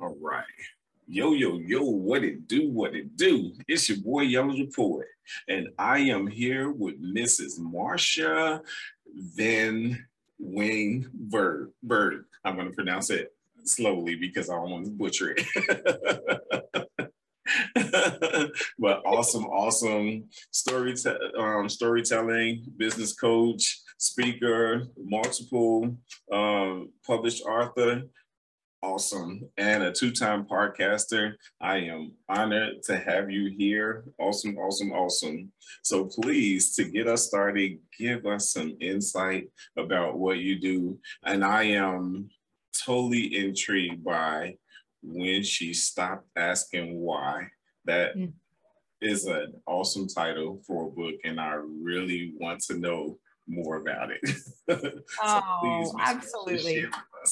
[0.00, 0.44] All right.
[1.06, 3.52] Yo, yo, yo, what it do, what it do.
[3.66, 5.08] It's your boy Yellow Poet,
[5.48, 7.58] and I am here with Mrs.
[7.58, 8.60] Marsha
[9.14, 10.06] Van
[10.38, 11.72] Wing Bird.
[11.82, 12.26] Bird.
[12.44, 13.32] I'm going to pronounce it
[13.64, 15.46] slowly because I don't want to butcher it.
[18.78, 20.94] but awesome, awesome story
[21.38, 25.96] um, storytelling, business coach, speaker, multiple
[26.32, 28.04] um, published author,
[28.80, 31.34] awesome, and a two-time podcaster.
[31.60, 34.04] I am honored to have you here.
[34.18, 35.52] Awesome, awesome, awesome.
[35.82, 40.98] So please, to get us started, give us some insight about what you do.
[41.24, 42.30] And I am
[42.84, 44.56] totally intrigued by
[45.02, 47.48] when she stopped asking why.
[47.84, 48.32] That mm.
[49.00, 54.10] is an awesome title for a book, and I really want to know more about
[54.10, 54.20] it.
[54.68, 56.86] so oh, absolutely.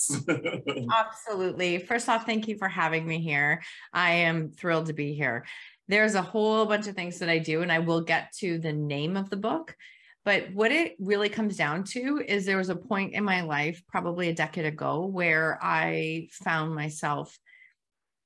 [0.95, 1.79] absolutely.
[1.79, 3.63] First off, thank you for having me here.
[3.93, 5.45] I am thrilled to be here.
[5.89, 8.73] There's a whole bunch of things that I do, and I will get to the
[8.73, 9.77] name of the book.
[10.25, 13.81] But what it really comes down to is there was a point in my life,
[13.87, 17.39] probably a decade ago, where I found myself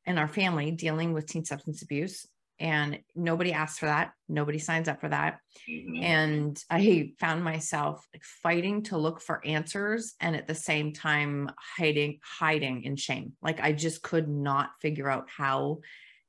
[0.06, 2.26] and our family dealing with teen substance abuse
[2.60, 4.12] and nobody asks for that.
[4.28, 5.40] Nobody signs up for that.
[5.68, 6.02] Mm-hmm.
[6.02, 8.06] and i found myself
[8.42, 13.32] fighting to look for answers and at the same time hiding hiding in shame.
[13.42, 15.80] Like i just could not figure out how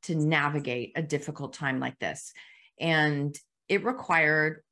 [0.03, 2.33] to navigate a difficult time like this.
[2.79, 4.63] And it required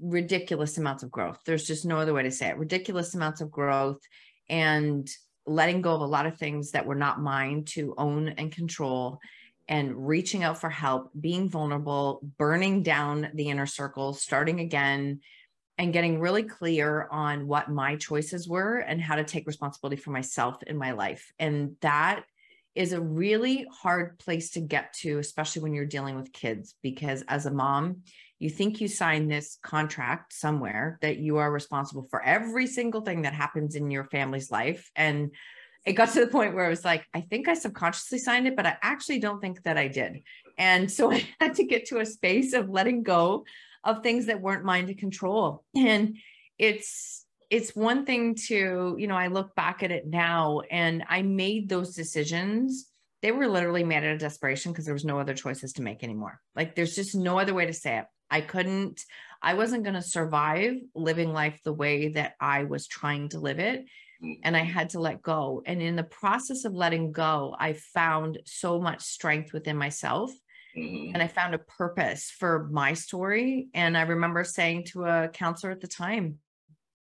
[0.00, 1.40] ridiculous amounts of growth.
[1.44, 2.56] There's just no other way to say it.
[2.56, 4.00] Ridiculous amounts of growth
[4.48, 5.08] and
[5.46, 9.18] letting go of a lot of things that were not mine to own and control
[9.68, 15.20] and reaching out for help, being vulnerable, burning down the inner circle, starting again,
[15.78, 20.10] and getting really clear on what my choices were and how to take responsibility for
[20.10, 21.32] myself in my life.
[21.38, 22.24] And that
[22.74, 27.22] is a really hard place to get to, especially when you're dealing with kids, because
[27.28, 28.02] as a mom,
[28.38, 33.22] you think you signed this contract somewhere that you are responsible for every single thing
[33.22, 34.90] that happens in your family's life.
[34.96, 35.30] And
[35.84, 38.56] it got to the point where I was like, I think I subconsciously signed it,
[38.56, 40.22] but I actually don't think that I did.
[40.56, 43.44] And so I had to get to a space of letting go
[43.82, 45.64] of things that weren't mine to control.
[45.76, 46.16] And
[46.58, 51.22] it's it's one thing to, you know, I look back at it now and I
[51.22, 52.90] made those decisions.
[53.22, 56.02] They were literally made out of desperation because there was no other choices to make
[56.02, 56.40] anymore.
[56.56, 58.06] Like there's just no other way to say it.
[58.30, 59.04] I couldn't,
[59.42, 63.60] I wasn't going to survive living life the way that I was trying to live
[63.60, 63.84] it
[64.42, 65.62] and I had to let go.
[65.66, 70.32] And in the process of letting go, I found so much strength within myself.
[70.76, 71.14] Mm-hmm.
[71.14, 73.68] And I found a purpose for my story.
[73.74, 76.38] And I remember saying to a counselor at the time,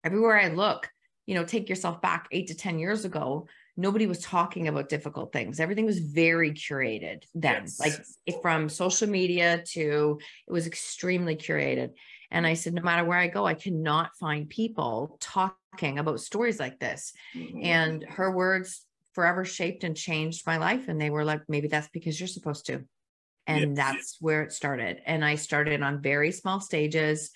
[0.04, 0.90] everywhere I look,
[1.26, 5.32] you know, take yourself back eight to 10 years ago, nobody was talking about difficult
[5.32, 5.60] things.
[5.60, 7.80] Everything was very curated then, yes.
[7.80, 11.92] like from social media to it was extremely curated.
[12.32, 16.60] And I said, no matter where I go, I cannot find people talking about stories
[16.60, 17.14] like this.
[17.36, 17.64] Mm-hmm.
[17.64, 20.88] And her words forever shaped and changed my life.
[20.88, 22.84] And they were like, maybe that's because you're supposed to.
[23.48, 25.02] And that's where it started.
[25.06, 27.32] And I started on very small stages,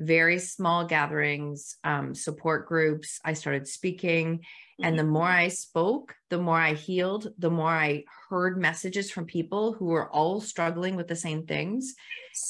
[0.00, 3.20] very small gatherings, um, support groups.
[3.24, 4.40] I started speaking
[4.82, 9.26] and the more I spoke, the more I healed, the more I heard messages from
[9.26, 11.94] people who were all struggling with the same things.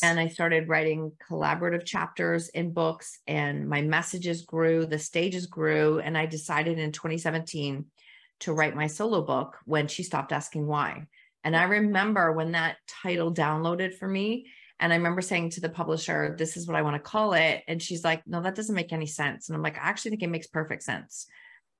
[0.02, 5.98] And I started writing collaborative chapters in books, and my messages grew, the stages grew.
[5.98, 7.86] And I decided in 2017
[8.40, 11.06] to write my solo book when she stopped asking why.
[11.42, 14.46] And I remember when that title downloaded for me.
[14.80, 17.62] And I remember saying to the publisher, This is what I want to call it.
[17.68, 19.48] And she's like, No, that doesn't make any sense.
[19.48, 21.26] And I'm like, I actually think it makes perfect sense.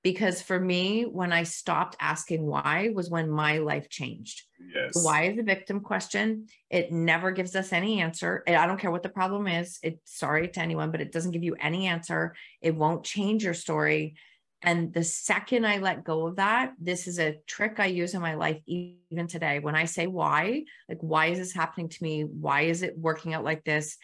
[0.03, 4.45] Because for me when i stopped asking why was when my life changed.
[4.75, 5.05] Yes.
[5.05, 6.47] Why is the victim question?
[6.71, 8.43] It never gives us any answer.
[8.47, 9.79] I don't care what the problem is.
[9.83, 12.35] It's sorry to anyone but it doesn't give you any answer.
[12.63, 14.15] It won't change your story
[14.63, 18.21] and the second i let go of that this is a trick i use in
[18.21, 22.23] my life even today when i say why like why is this happening to me
[22.25, 23.97] why is it working out like this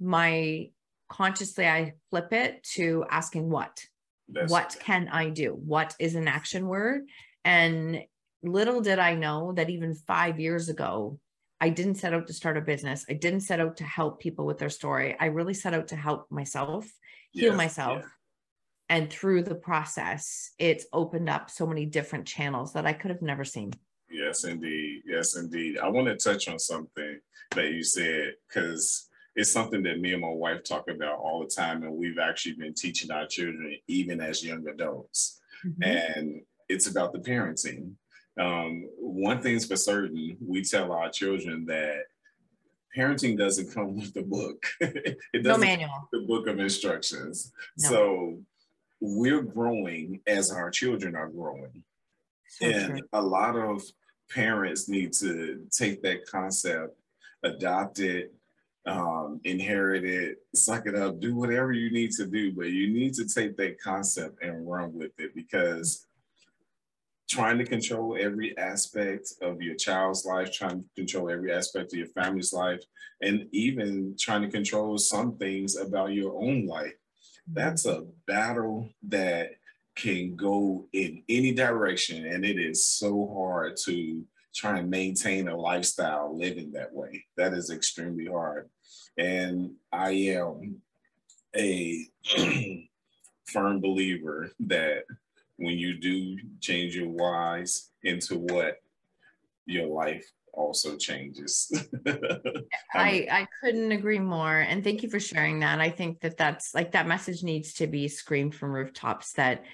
[0.00, 0.68] my
[1.08, 3.80] consciously i flip it to asking what
[4.32, 5.50] that's what can I do?
[5.50, 7.02] What is an action word?
[7.44, 8.02] And
[8.42, 11.18] little did I know that even five years ago,
[11.60, 13.04] I didn't set out to start a business.
[13.08, 15.16] I didn't set out to help people with their story.
[15.18, 16.90] I really set out to help myself,
[17.32, 18.04] heal yes, myself.
[18.90, 23.22] And through the process, it's opened up so many different channels that I could have
[23.22, 23.72] never seen.
[24.10, 25.02] Yes, indeed.
[25.06, 25.78] Yes, indeed.
[25.78, 27.20] I want to touch on something
[27.52, 31.46] that you said because it's something that me and my wife talk about all the
[31.46, 35.40] time, and we've actually been teaching our children even as young adults.
[35.64, 35.82] mm-hmm.
[35.84, 37.92] and it's about the parenting.
[38.40, 42.06] Um, one thing's for certain, we tell our children that
[42.96, 44.66] parenting doesn't come with the book.
[44.80, 46.08] it doesn't no manual.
[46.12, 47.52] the book of instructions.
[47.78, 47.88] No.
[47.88, 48.38] So
[49.16, 51.82] we're growing as our children are growing.
[52.48, 53.08] So and true.
[53.12, 53.82] a lot of
[54.30, 56.96] parents need to take that concept,
[57.42, 58.32] adopt it,
[58.86, 63.14] um, inherit it, suck it up, do whatever you need to do, but you need
[63.14, 66.06] to take that concept and run with it because
[67.28, 71.98] trying to control every aspect of your child's life, trying to control every aspect of
[71.98, 72.82] your family's life,
[73.22, 76.94] and even trying to control some things about your own life.
[77.46, 79.52] That's a battle that
[79.94, 85.56] can go in any direction, and it is so hard to try and maintain a
[85.56, 87.24] lifestyle living that way.
[87.36, 88.68] That is extremely hard.
[89.18, 90.80] And I am
[91.56, 92.06] a
[93.44, 95.04] firm believer that
[95.56, 98.80] when you do change your whys into what
[99.66, 101.70] your life also changes.
[102.94, 105.80] I I couldn't agree more and thank you for sharing that.
[105.80, 109.64] I think that that's like that message needs to be screamed from rooftops that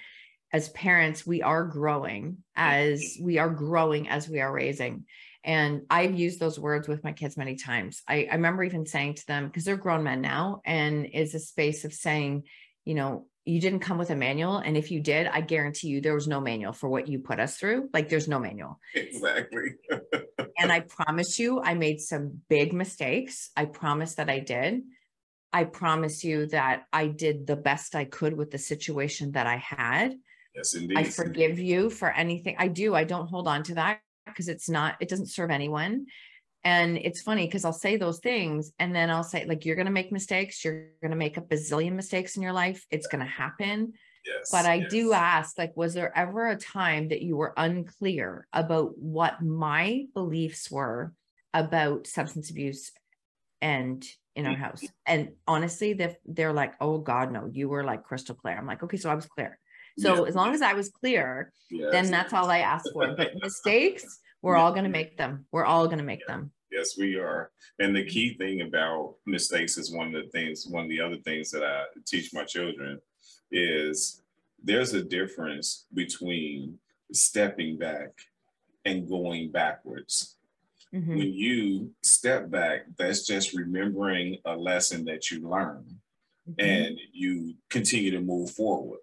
[0.53, 5.05] as parents we are growing as we are growing as we are raising.
[5.43, 8.01] And I've used those words with my kids many times.
[8.07, 11.39] I, I remember even saying to them, because they're grown men now, and is a
[11.39, 12.43] space of saying,
[12.83, 14.57] you know, you didn't come with a manual.
[14.57, 17.39] And if you did, I guarantee you there was no manual for what you put
[17.39, 17.89] us through.
[17.93, 18.79] Like there's no manual.
[18.93, 19.75] Exactly.
[20.59, 23.51] and I promise you, I made some big mistakes.
[23.55, 24.81] I promise that I did.
[25.53, 29.57] I promise you that I did the best I could with the situation that I
[29.57, 30.15] had.
[30.53, 30.97] Yes, indeed.
[30.97, 32.57] I forgive you for anything.
[32.59, 32.95] I do.
[32.95, 36.07] I don't hold on to that because it's not, it doesn't serve anyone.
[36.63, 39.85] And it's funny because I'll say those things and then I'll say, like, you're going
[39.85, 40.65] to make mistakes.
[40.65, 42.85] You're going to make a bazillion mistakes in your life.
[42.91, 43.93] It's going to happen.
[44.25, 44.91] Yes, but I yes.
[44.91, 50.07] do ask, like, was there ever a time that you were unclear about what my
[50.13, 51.13] beliefs were
[51.53, 52.91] about substance abuse
[53.61, 54.05] and
[54.35, 54.81] in our house?
[54.81, 54.93] Mm-hmm.
[55.05, 58.57] And honestly, they're, they're like, oh God, no, you were like crystal clear.
[58.57, 59.57] I'm like, okay, so I was clear.
[59.99, 60.27] So yeah.
[60.27, 61.91] as long as I was clear, yes.
[61.91, 63.15] then that's all I asked for.
[63.15, 65.45] But mistakes, we're all going to make them.
[65.51, 66.35] We're all going to make yeah.
[66.35, 66.51] them.
[66.71, 67.51] Yes, we are.
[67.79, 71.17] And the key thing about mistakes is one of the things, one of the other
[71.17, 72.99] things that I teach my children
[73.51, 74.21] is
[74.63, 76.77] there's a difference between
[77.11, 78.11] stepping back
[78.85, 80.35] and going backwards.
[80.93, 81.17] Mm-hmm.
[81.17, 85.93] When you step back, that's just remembering a lesson that you learned
[86.49, 86.65] mm-hmm.
[86.65, 88.99] and you continue to move forward.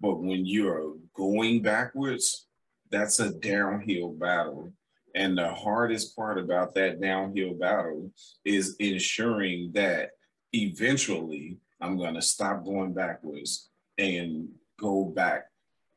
[0.00, 2.45] But when you're going backwards,
[2.90, 4.72] that's a downhill battle
[5.16, 8.12] and the hardest part about that downhill battle
[8.44, 10.10] is ensuring that
[10.52, 14.48] eventually I'm going to stop going backwards and
[14.78, 15.46] go back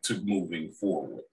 [0.04, 1.24] to moving forward.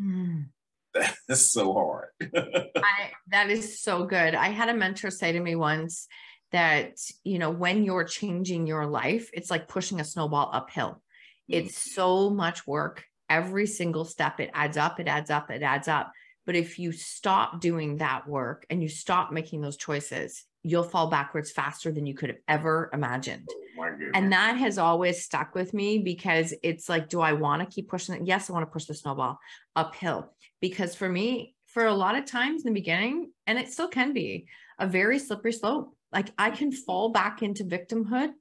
[0.00, 0.46] Mm.
[0.94, 2.08] That's so hard.
[2.22, 4.36] I, that is so good.
[4.36, 6.06] I had a mentor say to me once
[6.52, 11.02] that, you know, when you're changing your life, it's like pushing a snowball uphill.
[11.50, 11.56] Mm.
[11.56, 13.04] It's so much work.
[13.32, 16.12] Every single step, it adds up, it adds up, it adds up.
[16.44, 21.08] But if you stop doing that work and you stop making those choices, you'll fall
[21.08, 23.48] backwards faster than you could have ever imagined.
[23.78, 27.74] Oh and that has always stuck with me because it's like, do I want to
[27.74, 28.26] keep pushing it?
[28.26, 29.38] Yes, I want to push the snowball
[29.74, 30.34] uphill.
[30.60, 34.12] Because for me, for a lot of times in the beginning, and it still can
[34.12, 34.46] be
[34.78, 35.96] a very slippery slope.
[36.12, 38.32] Like I can fall back into victimhood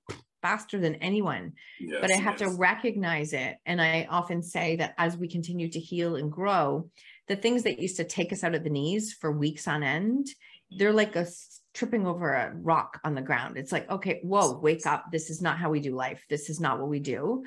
[0.41, 2.49] faster than anyone, yes, but I have yes.
[2.51, 3.57] to recognize it.
[3.65, 6.89] And I often say that as we continue to heal and grow,
[7.27, 10.27] the things that used to take us out of the knees for weeks on end,
[10.71, 11.27] they're like a
[11.73, 13.57] tripping over a rock on the ground.
[13.57, 15.05] It's like, okay, whoa, wake up.
[15.11, 16.25] This is not how we do life.
[16.29, 17.43] This is not what we do.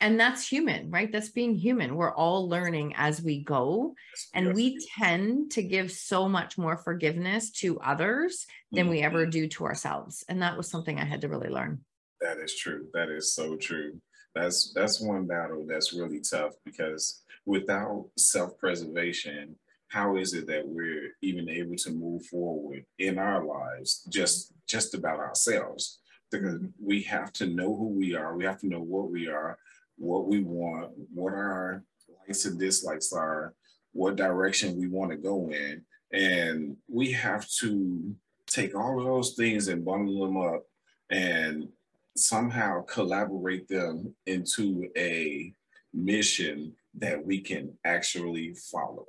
[0.00, 1.10] And that's human, right?
[1.10, 1.94] That's being human.
[1.96, 3.94] We're all learning as we go.
[4.34, 8.90] And we tend to give so much more forgiveness to others than mm-hmm.
[8.90, 10.24] we ever do to ourselves.
[10.28, 11.80] And that was something I had to really learn.
[12.20, 12.86] That is true.
[12.94, 14.00] That is so true.
[14.34, 19.56] That's that's one battle that's really tough because without self-preservation,
[19.88, 24.94] how is it that we're even able to move forward in our lives just just
[24.94, 26.00] about ourselves?
[26.30, 29.56] Because we have to know who we are, we have to know what we are,
[29.96, 31.84] what we want, what our
[32.26, 33.54] likes and dislikes are,
[33.92, 35.84] what direction we want to go in.
[36.12, 38.14] And we have to
[38.46, 40.64] take all of those things and bundle them up
[41.10, 41.68] and
[42.16, 45.52] somehow collaborate them into a
[45.92, 49.06] mission that we can actually follow.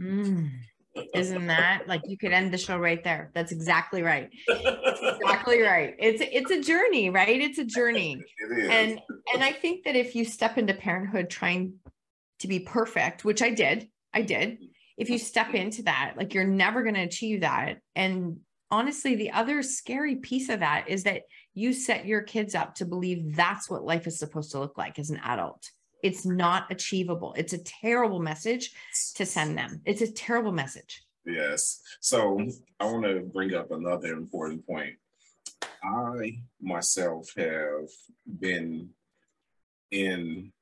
[0.00, 0.50] Mm.
[1.14, 3.30] Isn't that like you could end the show right there?
[3.34, 4.30] That's exactly right.
[4.48, 5.94] exactly right.
[5.98, 7.40] It's it's a journey, right?
[7.40, 8.22] It's a journey.
[8.50, 8.68] It is.
[8.70, 9.00] And
[9.34, 11.74] and I think that if you step into parenthood trying
[12.40, 13.88] to be perfect, which I did.
[14.12, 14.58] I did.
[14.96, 17.78] If you step into that, like you're never going to achieve that.
[17.94, 21.22] And honestly, the other scary piece of that is that
[21.54, 24.98] you set your kids up to believe that's what life is supposed to look like
[24.98, 25.70] as an adult.
[26.02, 27.34] It's not achievable.
[27.36, 28.72] It's a terrible message
[29.16, 29.80] to send them.
[29.84, 31.02] It's a terrible message.
[31.26, 31.80] Yes.
[32.00, 32.40] So
[32.78, 34.94] I want to bring up another important point.
[35.82, 37.88] I myself have
[38.38, 38.90] been
[39.90, 40.52] in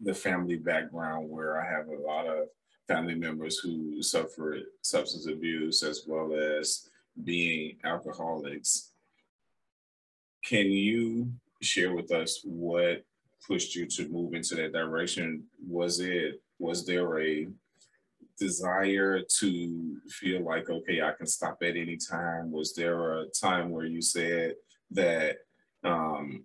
[0.00, 2.48] the family background where I have a lot of
[2.86, 6.88] family members who suffered substance abuse as well as
[7.24, 8.92] being alcoholics.
[10.44, 13.04] Can you share with us what
[13.46, 15.44] pushed you to move into that direction?
[15.66, 17.46] Was it was there a
[18.38, 22.50] desire to feel like okay, I can stop at any time?
[22.50, 24.54] Was there a time where you said
[24.92, 25.38] that
[25.84, 26.44] um,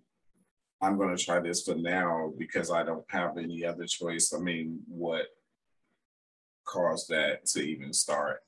[0.82, 4.32] I'm going to try this for now because I don't have any other choice?
[4.34, 5.26] I mean, what
[6.64, 8.40] caused that to even start?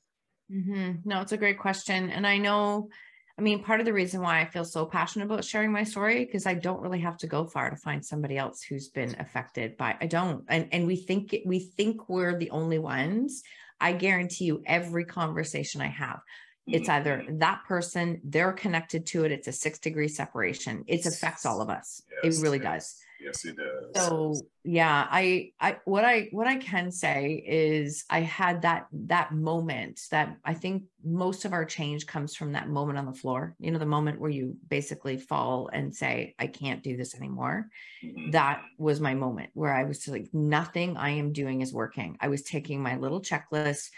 [0.51, 1.09] Mm-hmm.
[1.09, 2.09] No, it's a great question.
[2.09, 2.89] And I know,
[3.37, 6.25] I mean, part of the reason why I feel so passionate about sharing my story,
[6.25, 9.77] because I don't really have to go far to find somebody else who's been affected
[9.77, 10.45] by, I don't.
[10.47, 13.43] And, and we think, we think we're the only ones.
[13.79, 16.19] I guarantee you every conversation I have,
[16.65, 17.37] it's either mm-hmm.
[17.37, 19.31] that person, they're connected to it.
[19.31, 20.83] It's a six degree separation.
[20.87, 22.01] It affects all of us.
[22.23, 22.65] Yes, it really yes.
[22.65, 22.95] does.
[23.19, 24.05] Yes, it does.
[24.05, 29.33] So yeah, I I what I what I can say is I had that that
[29.33, 33.55] moment that I think most of our change comes from that moment on the floor.
[33.59, 37.69] You know, the moment where you basically fall and say, I can't do this anymore.
[38.03, 38.31] Mm-hmm.
[38.31, 42.17] That was my moment where I was like, nothing I am doing is working.
[42.21, 43.89] I was taking my little checklist.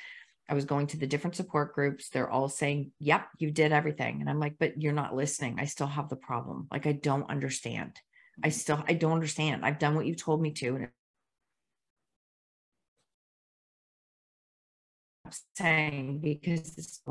[0.48, 2.10] I was going to the different support groups.
[2.10, 4.22] They're all saying, Yep, you did everything.
[4.22, 5.60] And I'm like, But you're not listening.
[5.60, 6.68] I still have the problem.
[6.72, 8.00] Like, I don't understand.
[8.44, 9.66] I still I don't understand.
[9.66, 10.88] I've done what you've told me to and
[15.26, 17.02] I'm saying because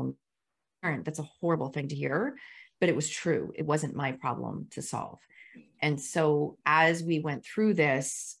[0.81, 2.35] parent that's a horrible thing to hear
[2.79, 3.51] but it was true.
[3.55, 5.19] It wasn't my problem to solve.
[5.81, 8.37] And so as we went through this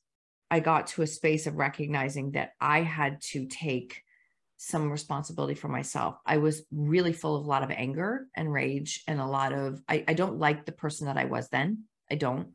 [0.51, 4.03] i got to a space of recognizing that i had to take
[4.61, 6.17] some responsibility for myself.
[6.25, 9.81] I was really full of a lot of anger and rage and a lot of
[9.87, 12.49] i, I don't like the person that i was then i don't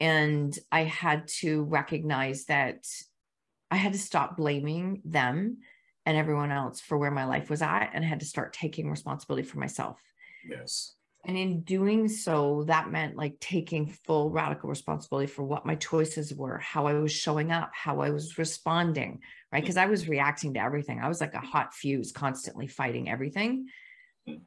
[0.00, 2.86] and I had to recognize that
[3.70, 5.58] I had to stop blaming them
[6.06, 7.90] and everyone else for where my life was at.
[7.92, 10.00] And I had to start taking responsibility for myself.
[10.48, 10.94] Yes.
[11.24, 16.32] And in doing so, that meant like taking full radical responsibility for what my choices
[16.32, 19.20] were, how I was showing up, how I was responding,
[19.52, 19.62] right?
[19.62, 21.00] Because I was reacting to everything.
[21.00, 23.66] I was like a hot fuse, constantly fighting everything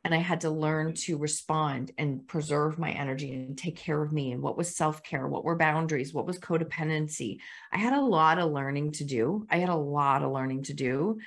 [0.03, 4.11] and I had to learn to respond and preserve my energy and take care of
[4.11, 7.38] me and what was self-care, what were boundaries, what was codependency.
[7.71, 9.45] I had a lot of learning to do.
[9.50, 11.19] I had a lot of learning to do.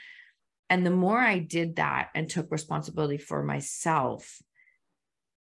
[0.71, 4.41] And the more I did that and took responsibility for myself,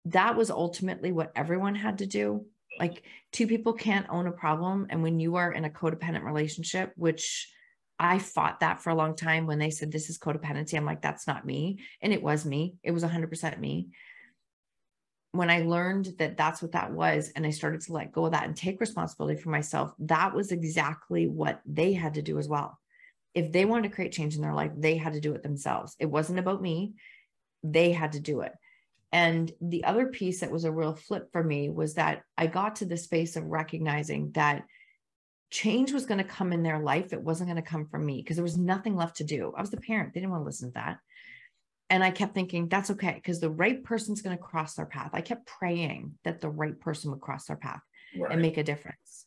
[0.06, 2.47] that was ultimately what everyone had to do.
[2.78, 6.92] Like two people can't own a problem and when you are in a codependent relationship,
[6.97, 7.50] which
[7.99, 10.75] I fought that for a long time when they said this is codependency.
[10.75, 11.81] I'm like, that's not me.
[12.01, 12.75] And it was me.
[12.83, 13.89] It was 100% me.
[15.33, 18.33] When I learned that that's what that was, and I started to let go of
[18.33, 22.49] that and take responsibility for myself, that was exactly what they had to do as
[22.49, 22.79] well.
[23.35, 25.97] If they wanted to create change in their life, they had to do it themselves.
[25.99, 26.95] It wasn't about me,
[27.65, 28.53] they had to do it.
[29.11, 32.77] And the other piece that was a real flip for me was that I got
[32.77, 34.65] to the space of recognizing that
[35.51, 37.13] change was going to come in their life.
[37.13, 39.53] It wasn't going to come from me because there was nothing left to do.
[39.57, 40.13] I was the parent.
[40.13, 40.99] They didn't want to listen to that.
[41.91, 45.11] And I kept thinking, that's okay, because the right person's going to cross their path.
[45.13, 47.83] I kept praying that the right person would cross their path
[48.19, 48.33] right.
[48.33, 49.27] and make a difference.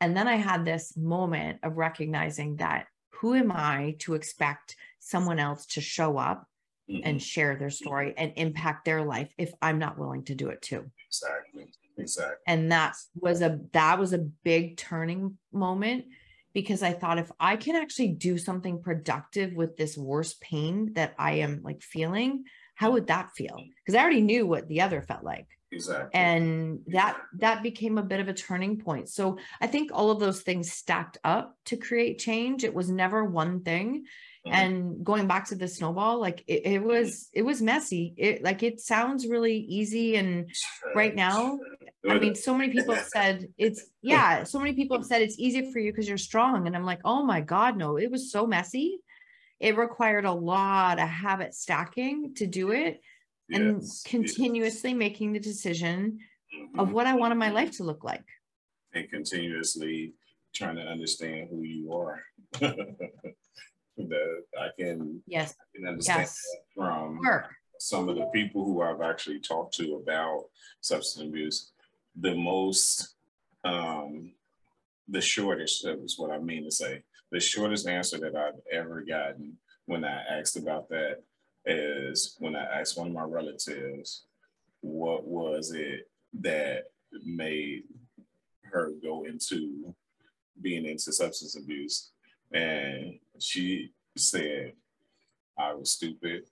[0.00, 5.38] And then I had this moment of recognizing that who am I to expect someone
[5.38, 6.46] else to show up
[6.90, 7.06] mm-hmm.
[7.06, 10.62] and share their story and impact their life if I'm not willing to do it
[10.62, 10.90] too?
[11.06, 11.68] Exactly.
[12.00, 12.36] Exactly.
[12.46, 16.06] And that was a that was a big turning moment
[16.52, 21.14] because I thought if I can actually do something productive with this worse pain that
[21.18, 23.56] I am like feeling, how would that feel?
[23.84, 25.46] Because I already knew what the other felt like.
[25.72, 26.10] Exactly.
[26.18, 29.08] And that that became a bit of a turning point.
[29.08, 32.64] So I think all of those things stacked up to create change.
[32.64, 34.04] It was never one thing.
[34.46, 34.54] Mm-hmm.
[34.54, 38.14] And going back to the snowball, like it, it was, it was messy.
[38.16, 40.16] It like it sounds really easy.
[40.16, 40.50] And
[40.94, 41.58] right now,
[42.08, 45.38] I mean, so many people have said it's yeah, so many people have said it's
[45.38, 46.66] easy for you because you're strong.
[46.66, 49.00] And I'm like, oh my God, no, it was so messy.
[49.58, 53.02] It required a lot of habit stacking to do it
[53.50, 54.98] and yes, continuously yes.
[54.98, 56.18] making the decision
[56.54, 56.80] mm-hmm.
[56.80, 58.24] of what I wanted my life to look like.
[58.94, 60.14] And continuously
[60.54, 62.22] trying to understand who you are.
[64.08, 66.46] that I can yes I can understand yes.
[66.74, 67.50] from Work.
[67.78, 70.44] some of the people who I've actually talked to about
[70.80, 71.72] substance abuse.
[72.16, 73.14] The most
[73.64, 74.32] um
[75.08, 77.02] the shortest that was what I mean to say.
[77.32, 81.22] The shortest answer that I've ever gotten when I asked about that
[81.66, 84.24] is when I asked one of my relatives,
[84.80, 86.08] what was it
[86.40, 86.84] that
[87.24, 87.82] made
[88.64, 89.94] her go into
[90.62, 92.12] being into substance abuse?
[92.52, 94.72] And she said,
[95.58, 96.44] I was stupid.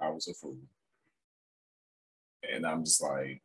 [0.00, 0.58] I was a fool.
[2.50, 3.42] And I'm just like,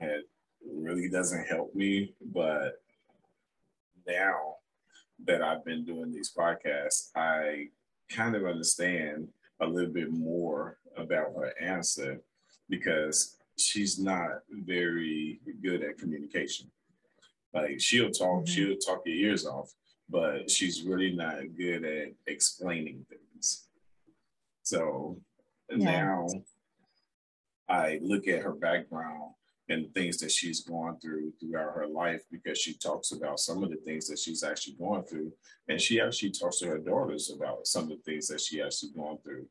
[0.00, 0.24] it
[0.66, 2.14] really doesn't help me.
[2.20, 2.82] But
[4.06, 4.56] now
[5.26, 7.68] that I've been doing these podcasts, I
[8.10, 9.28] kind of understand
[9.60, 12.20] a little bit more about her answer
[12.68, 16.70] because she's not very good at communication.
[17.52, 18.52] Like she'll talk, mm-hmm.
[18.52, 19.72] she'll talk your ears off,
[20.10, 23.68] but she's really not good at explaining things.
[24.62, 25.18] So
[25.70, 25.84] yeah.
[25.84, 26.26] now
[27.68, 29.32] I look at her background
[29.68, 33.70] and things that she's gone through throughout her life because she talks about some of
[33.70, 35.32] the things that she's actually going through.
[35.68, 38.90] And she actually talks to her daughters about some of the things that she actually
[38.96, 39.46] gone through.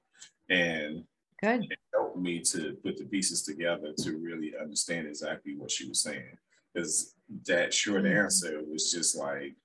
[0.49, 1.05] And
[1.41, 1.63] Good.
[1.71, 6.01] it helped me to put the pieces together to really understand exactly what she was
[6.01, 6.37] saying.
[6.73, 8.17] Because that short mm-hmm.
[8.17, 9.55] answer was just like,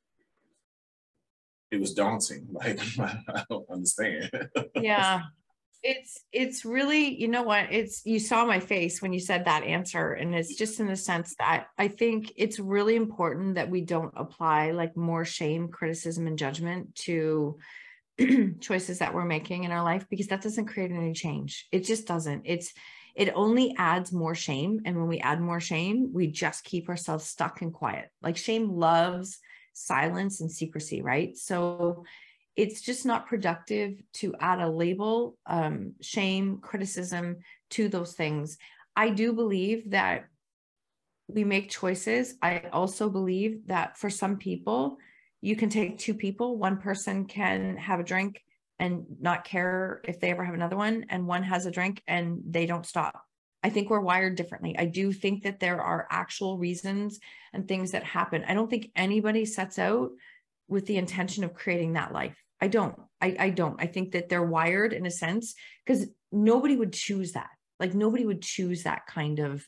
[1.71, 2.47] it was daunting.
[2.53, 4.31] Like, I don't understand.
[4.75, 5.23] yeah.
[5.83, 7.67] It's it's really you know what?
[7.71, 10.97] It's you saw my face when you said that answer and it's just in the
[10.97, 16.27] sense that i think it's really important that we don't apply like more shame criticism
[16.27, 17.59] and judgment to
[18.61, 21.67] choices that we're making in our life because that doesn't create any change.
[21.73, 22.43] It just doesn't.
[22.45, 22.73] It's
[23.15, 27.25] it only adds more shame and when we add more shame we just keep ourselves
[27.25, 28.11] stuck and quiet.
[28.23, 29.39] Like shame loves
[29.75, 32.05] silence and secrecy right so
[32.57, 37.39] it's just not productive to add a label, um, shame, criticism
[37.71, 38.59] to those things.
[38.95, 40.27] I do believe that
[41.27, 42.35] we make choices.
[42.43, 44.99] I also believe that for some people,
[45.41, 48.43] you can take two people, one person can have a drink
[48.79, 52.41] and not care if they ever have another one, and one has a drink and
[52.49, 53.23] they don't stop.
[53.65, 54.77] I think we're wired differently.
[54.79, 57.19] I do think that there are actual reasons
[57.55, 58.45] and things that happen.
[58.47, 60.11] I don't think anybody sets out
[60.69, 62.37] with the intention of creating that life.
[62.61, 62.95] I don't.
[63.23, 63.81] I, I don't.
[63.81, 67.49] I think that they're wired in a sense because nobody would choose that.
[67.81, 69.67] Like nobody would choose that kind of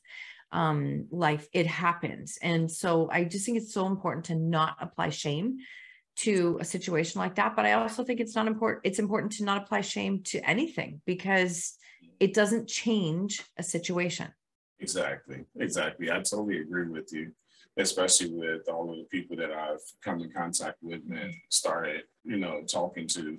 [0.52, 1.48] um life.
[1.54, 2.38] It happens.
[2.42, 5.56] And so I just think it's so important to not apply shame
[6.16, 7.54] to a situation like that.
[7.56, 11.00] But I also think it's not important, it's important to not apply shame to anything
[11.06, 11.74] because
[12.20, 14.28] it doesn't change a situation.
[14.80, 15.44] Exactly.
[15.58, 16.10] Exactly.
[16.10, 17.32] I totally agree with you
[17.76, 22.36] especially with all of the people that I've come in contact with and started, you
[22.36, 23.38] know, talking to.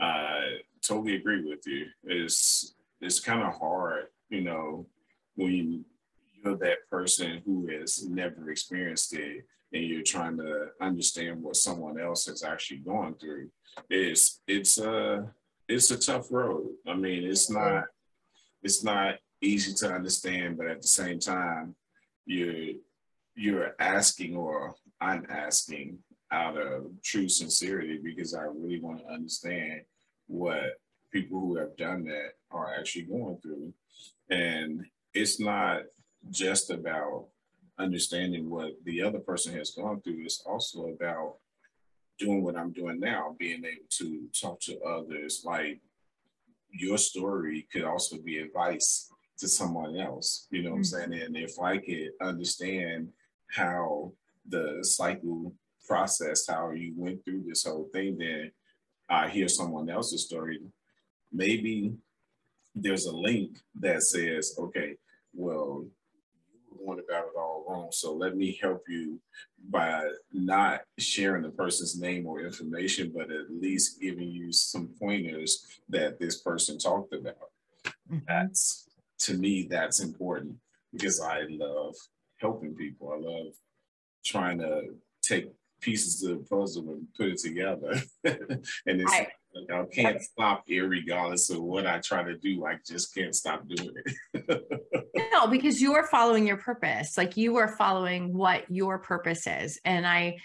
[0.00, 1.86] I totally agree with you.
[2.04, 4.86] It's it's kind of hard, you know,
[5.34, 5.84] when
[6.32, 12.00] you're that person who has never experienced it and you're trying to understand what someone
[12.00, 13.50] else has actually gone through.
[13.90, 15.28] It's it's a
[15.68, 16.70] it's a tough road.
[16.86, 17.84] I mean, it's not
[18.62, 21.74] it's not easy to understand, but at the same time,
[22.24, 22.76] you're
[23.34, 25.98] you're asking or I'm asking
[26.30, 29.82] out of true sincerity because I really want to understand
[30.28, 30.78] what
[31.12, 33.72] people who have done that are actually going through.
[34.30, 35.82] And it's not
[36.30, 37.26] just about
[37.78, 41.36] understanding what the other person has gone through, is also about
[42.18, 45.42] doing what I'm doing now, being able to talk to others.
[45.44, 45.80] Like
[46.70, 50.96] your story could also be advice to someone else, you know what mm-hmm.
[50.96, 51.22] I'm saying?
[51.22, 53.08] And if I could understand
[53.50, 54.12] how
[54.48, 55.52] the cycle
[55.86, 58.52] processed, how you went through this whole thing, then
[59.08, 60.60] I hear someone else's story.
[61.32, 61.94] Maybe
[62.74, 64.96] there's a link that says, okay,
[65.32, 65.86] well,
[66.84, 67.88] going about it all wrong.
[67.90, 69.20] So let me help you
[69.70, 75.66] by not sharing the person's name or information, but at least giving you some pointers
[75.88, 77.50] that this person talked about.
[78.10, 78.18] Mm-hmm.
[78.28, 78.88] That's
[79.20, 80.56] to me, that's important
[80.92, 81.94] because I love
[82.38, 83.12] helping people.
[83.12, 83.52] I love
[84.24, 88.02] trying to take pieces of the puzzle and put it together.
[88.24, 92.64] and it's I, like I can't stop here regardless of what I try to do.
[92.66, 93.94] I just can't stop doing
[94.34, 95.00] it.
[95.32, 97.16] no, because you are following your purpose.
[97.16, 99.80] Like you are following what your purpose is.
[99.84, 100.38] And I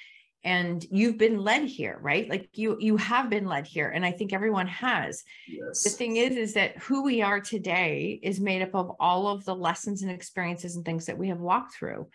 [0.43, 4.11] and you've been led here right like you you have been led here and i
[4.11, 5.83] think everyone has yes.
[5.83, 9.43] the thing is is that who we are today is made up of all of
[9.43, 12.07] the lessons and experiences and things that we have walked through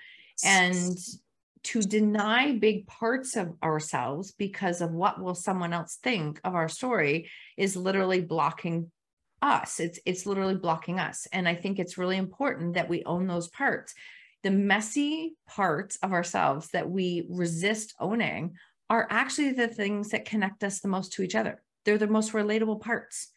[0.43, 0.97] and
[1.65, 6.69] to deny big parts of ourselves because of what will someone else think of our
[6.69, 8.91] story is literally blocking
[9.43, 9.81] us.
[9.81, 11.27] It's it's literally blocking us.
[11.33, 13.95] And i think it's really important that we own those parts.
[14.43, 18.55] The messy parts of ourselves that we resist owning
[18.91, 21.63] are actually the things that connect us the most to each other.
[21.85, 23.31] They're the most relatable parts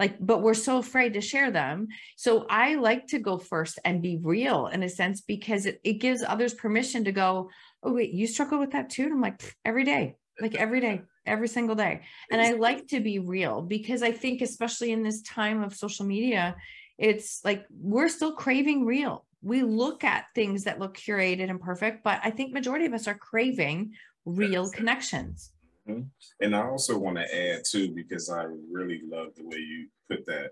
[0.00, 1.86] like but we're so afraid to share them.
[2.16, 5.94] So i like to go first and be real in a sense because it, it
[5.94, 7.50] gives others permission to go
[7.84, 9.04] oh wait you struggle with that too?
[9.04, 12.00] And i'm like every day like every day every single day.
[12.32, 16.06] And i like to be real because i think especially in this time of social
[16.06, 16.56] media
[16.98, 19.24] it's like we're still craving real.
[19.42, 23.06] We look at things that look curated and perfect but i think majority of us
[23.06, 23.92] are craving
[24.24, 25.50] real connections
[25.90, 26.44] Mm-hmm.
[26.44, 30.26] And I also want to add too, because I really love the way you put
[30.26, 30.50] that.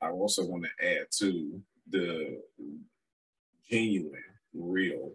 [0.00, 2.40] I also want to add to the
[3.70, 5.12] genuine, real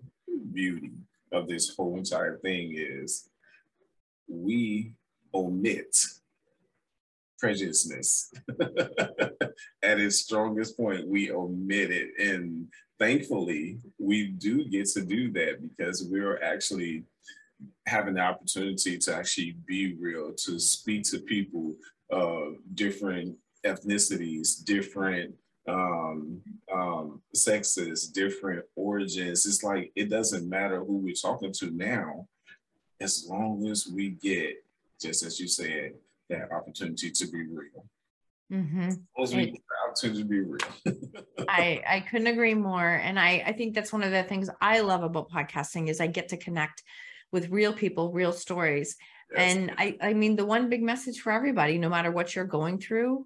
[0.52, 0.92] beauty
[1.32, 3.30] of this whole entire thing is
[4.28, 4.94] we
[5.34, 5.96] omit
[7.42, 8.34] prejudiceness
[9.84, 15.60] at its strongest point we omit it and thankfully we do get to do that
[15.62, 17.04] because we're actually
[17.86, 21.76] having the opportunity to actually be real, to speak to people
[22.10, 25.34] of different ethnicities, different
[25.68, 26.42] um,
[26.74, 29.46] um, sexes, different origins.
[29.46, 32.28] It's like it doesn't matter who we're talking to now,
[33.00, 34.56] as long as we get,
[35.02, 35.94] just as you said,
[36.30, 37.86] that opportunity to be real.
[38.52, 38.90] Mm-hmm.
[39.22, 41.08] As we get opportunity to be real.
[41.50, 44.80] I I couldn't agree more, and I I think that's one of the things I
[44.82, 46.84] love about podcasting is I get to connect
[47.32, 48.96] with real people, real stories.
[49.34, 49.56] Yes.
[49.56, 52.80] And I, I mean, the one big message for everybody, no matter what you're going
[52.80, 53.26] through,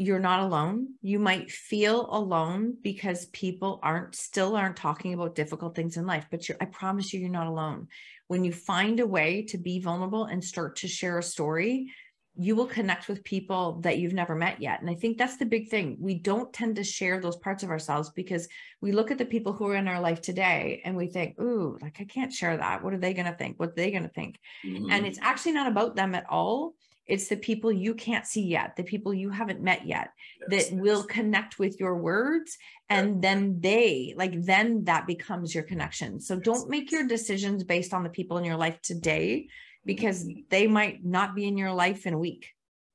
[0.00, 0.94] you're not alone.
[1.02, 6.26] You might feel alone because people aren't still aren't talking about difficult things in life,
[6.30, 7.88] but I promise you, you're not alone.
[8.26, 11.92] When you find a way to be vulnerable and start to share a story,
[12.40, 14.80] you will connect with people that you've never met yet.
[14.80, 15.98] And I think that's the big thing.
[16.00, 18.48] We don't tend to share those parts of ourselves because
[18.80, 21.76] we look at the people who are in our life today and we think, ooh,
[21.82, 22.82] like I can't share that.
[22.82, 23.60] What are they going to think?
[23.60, 24.40] What are they going to think?
[24.64, 24.90] Mm-hmm.
[24.90, 26.72] And it's actually not about them at all.
[27.06, 30.08] It's the people you can't see yet, the people you haven't met yet
[30.40, 30.80] yes, that yes.
[30.80, 32.56] will connect with your words.
[32.88, 36.20] And then they, like, then that becomes your connection.
[36.20, 39.48] So don't make your decisions based on the people in your life today
[39.84, 42.48] because they might not be in your life in a week.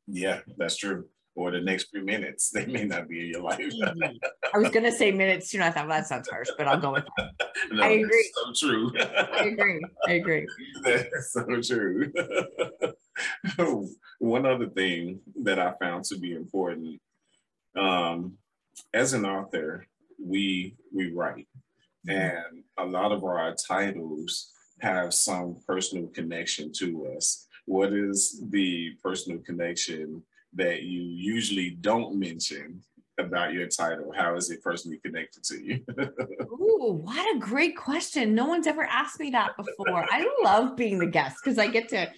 [0.08, 1.06] Yeah, that's true.
[1.36, 3.60] Or the next few minutes, they may not be in your life.
[4.54, 5.62] I was gonna say minutes too.
[5.62, 7.32] I thought well, that sounds harsh, but I'll go with that.
[7.72, 8.32] No, I agree.
[8.34, 8.92] so true.
[9.00, 9.82] I agree.
[10.08, 10.46] I agree.
[10.84, 12.12] That's so true.
[14.20, 17.02] One other thing that I found to be important,
[17.76, 18.34] um,
[18.94, 19.88] as an author,
[20.22, 21.48] we we write,
[22.08, 22.12] mm-hmm.
[22.12, 27.48] and a lot of our titles have some personal connection to us.
[27.66, 30.22] What is the personal connection
[30.54, 32.82] that you usually don't mention
[33.18, 34.12] about your title?
[34.16, 35.80] How is it personally connected to you?
[36.42, 38.36] Ooh, what a great question.
[38.36, 40.06] No one's ever asked me that before.
[40.10, 42.12] I love being the guest because I get to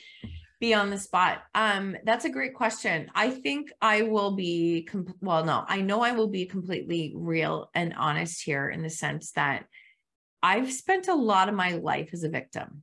[0.60, 1.44] be on the spot.
[1.54, 3.10] Um, that's a great question.
[3.14, 7.70] I think I will be com- well, no, I know I will be completely real
[7.76, 9.66] and honest here in the sense that
[10.48, 12.82] I've spent a lot of my life as a victim.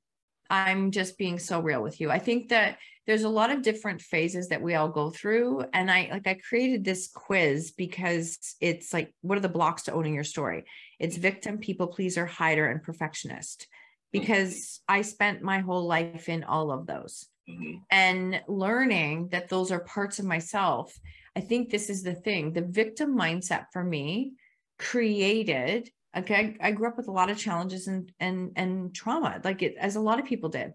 [0.50, 2.10] I'm just being so real with you.
[2.10, 5.64] I think that there's a lot of different phases that we all go through.
[5.72, 9.94] And I like, I created this quiz because it's like, what are the blocks to
[9.94, 10.64] owning your story?
[10.98, 13.66] It's victim, people pleaser, hider, and perfectionist.
[14.12, 17.78] Because I spent my whole life in all of those mm-hmm.
[17.90, 20.94] and learning that those are parts of myself.
[21.34, 24.34] I think this is the thing the victim mindset for me
[24.78, 29.40] created Okay, I, I grew up with a lot of challenges and and and trauma,
[29.44, 30.72] like it as a lot of people did,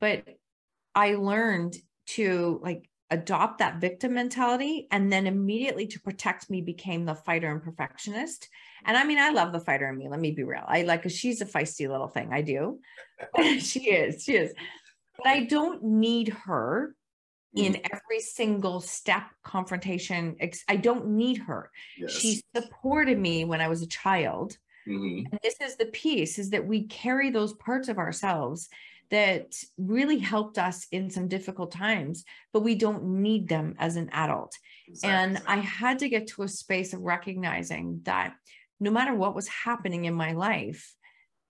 [0.00, 0.24] but
[0.94, 1.76] I learned
[2.06, 7.50] to like adopt that victim mentality and then immediately to protect me became the fighter
[7.50, 8.48] and perfectionist.
[8.84, 10.64] And i mean i love the fighter in me let me be real.
[10.66, 12.78] I like she's a feisty little thing i do.
[13.60, 14.52] She is she is.
[15.16, 16.94] But i don't need her
[17.54, 17.86] in mm-hmm.
[17.92, 20.36] every single step confrontation
[20.68, 21.70] i don't need her.
[21.98, 22.12] Yes.
[22.12, 24.56] she supported me when i was a child
[24.90, 25.26] Mm-hmm.
[25.32, 28.68] And this is the piece is that we carry those parts of ourselves
[29.10, 34.08] that really helped us in some difficult times, but we don't need them as an
[34.12, 34.56] adult.
[34.88, 35.10] Exactly.
[35.10, 38.34] And I had to get to a space of recognizing that
[38.78, 40.94] no matter what was happening in my life,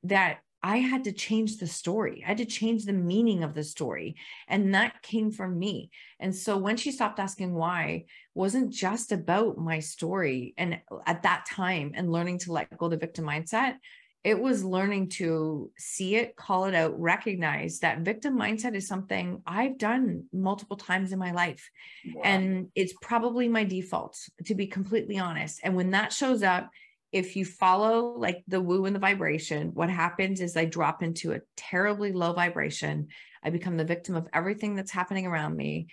[0.04, 2.22] that I had to change the story.
[2.24, 4.16] I had to change the meaning of the story.
[4.48, 5.90] And that came from me.
[6.18, 10.54] And so when she stopped asking why, wasn't just about my story.
[10.58, 13.76] And uh, at that time and learning to let go the victim mindset,
[14.22, 19.40] it was learning to see it, call it out, recognize that victim mindset is something
[19.46, 21.70] I've done multiple times in my life.
[22.14, 22.22] Wow.
[22.24, 25.60] And it's probably my default, to be completely honest.
[25.64, 26.68] And when that shows up,
[27.12, 31.32] if you follow like the woo and the vibration, what happens is I drop into
[31.32, 33.08] a terribly low vibration.
[33.42, 35.88] I become the victim of everything that's happening around me.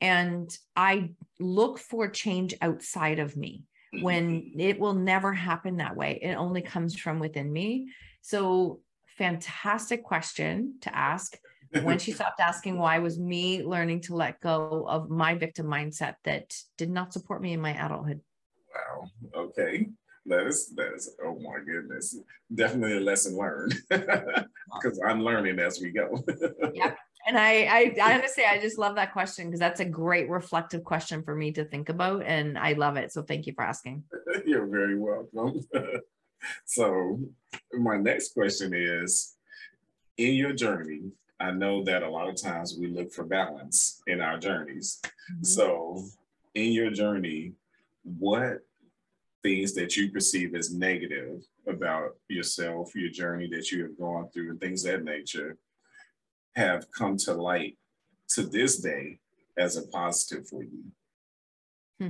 [0.00, 3.64] And I look for change outside of me
[4.00, 4.60] when mm-hmm.
[4.60, 6.18] it will never happen that way.
[6.22, 7.88] It only comes from within me.
[8.20, 8.80] So,
[9.16, 11.36] fantastic question to ask.
[11.82, 16.14] when she stopped asking why was me learning to let go of my victim mindset
[16.24, 18.20] that did not support me in my adulthood.
[18.74, 19.10] Wow.
[19.34, 19.88] Okay.
[20.28, 22.16] That is that is oh my goodness.
[22.54, 23.74] Definitely a lesson learned.
[24.80, 26.22] Because I'm learning as we go.
[26.74, 26.98] yep.
[27.26, 30.84] And I, I, I honestly, I just love that question because that's a great reflective
[30.84, 33.12] question for me to think about, and I love it.
[33.12, 34.04] So thank you for asking.
[34.46, 35.66] You're very welcome.
[36.66, 37.18] so
[37.72, 39.36] my next question is,
[40.18, 44.20] in your journey, I know that a lot of times we look for balance in
[44.20, 45.00] our journeys.
[45.02, 45.44] Mm-hmm.
[45.44, 46.04] So
[46.54, 47.52] in your journey,
[48.04, 48.64] what
[49.42, 54.50] things that you perceive as negative about yourself, your journey that you have gone through,
[54.50, 55.56] and things that nature
[56.56, 57.76] have come to light
[58.30, 59.18] to this day
[59.56, 60.84] as a positive for you?
[62.00, 62.08] Hmm.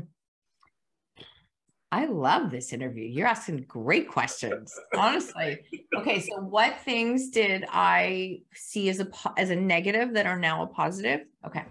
[1.90, 3.06] I love this interview.
[3.06, 5.60] You're asking great questions, honestly.
[5.96, 10.62] Okay, so what things did I see as a as a negative that are now
[10.62, 11.20] a positive?
[11.46, 11.64] Okay,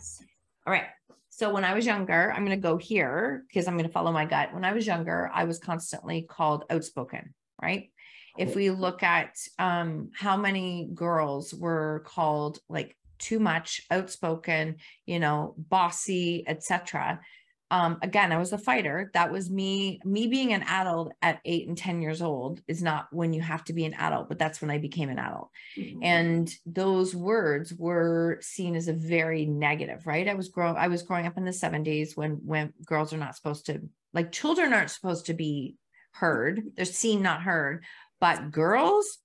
[0.66, 0.86] all right.
[1.38, 4.12] So when I was younger, I'm going to go here because I'm going to follow
[4.12, 4.54] my gut.
[4.54, 7.90] When I was younger, I was constantly called outspoken, right?
[8.38, 14.76] if we look at um, how many girls were called like too much outspoken
[15.08, 17.20] you know bossy etc
[17.72, 21.68] um, again i was a fighter that was me me being an adult at eight
[21.68, 24.62] and ten years old is not when you have to be an adult but that's
[24.62, 26.00] when i became an adult mm-hmm.
[26.02, 31.04] and those words were seen as a very negative right i was growing i was
[31.04, 33.82] growing up in the 70s when when girls are not supposed to
[34.14, 35.76] like children aren't supposed to be
[36.12, 37.84] heard they're seen not heard
[38.20, 39.20] but girls,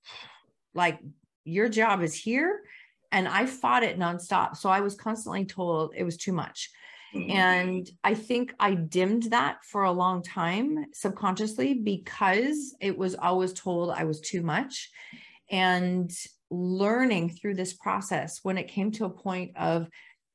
[0.74, 0.98] like
[1.44, 2.62] your job is here.
[3.10, 4.56] And I fought it nonstop.
[4.56, 6.70] So I was constantly told it was too much.
[7.14, 7.30] Mm-hmm.
[7.30, 13.52] And I think I dimmed that for a long time subconsciously because it was always
[13.52, 14.90] told I was too much.
[15.50, 16.10] And
[16.50, 19.88] learning through this process, when it came to a point of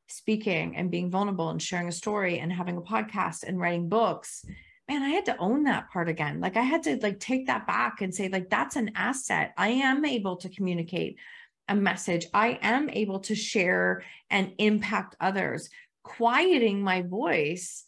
[0.08, 4.46] speaking and being vulnerable and sharing a story and having a podcast and writing books,
[4.88, 7.68] man i had to own that part again like i had to like take that
[7.68, 11.18] back and say like that's an asset i am able to communicate
[11.68, 15.70] a message i am able to share and impact others
[16.08, 17.88] quieting my voice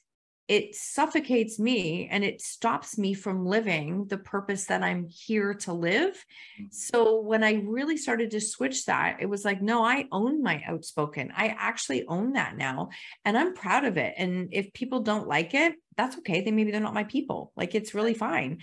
[0.49, 5.73] it suffocates me and it stops me from living the purpose that I'm here to
[5.73, 6.15] live.
[6.59, 6.65] Mm-hmm.
[6.71, 10.63] So when I really started to switch that, it was like, no, I own my
[10.67, 11.31] outspoken.
[11.37, 12.89] I actually own that now
[13.23, 14.15] and I'm proud of it.
[14.17, 16.41] And if people don't like it, that's okay.
[16.41, 17.51] They maybe they're not my people.
[17.55, 18.57] Like it's really fine.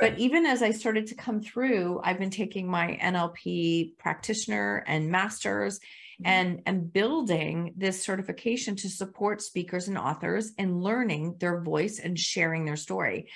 [0.00, 5.08] But even as I started to come through, I've been taking my NLP practitioner and
[5.08, 5.78] masters.
[6.20, 6.30] Mm-hmm.
[6.30, 12.18] and and building this certification to support speakers and authors in learning their voice and
[12.18, 13.28] sharing their story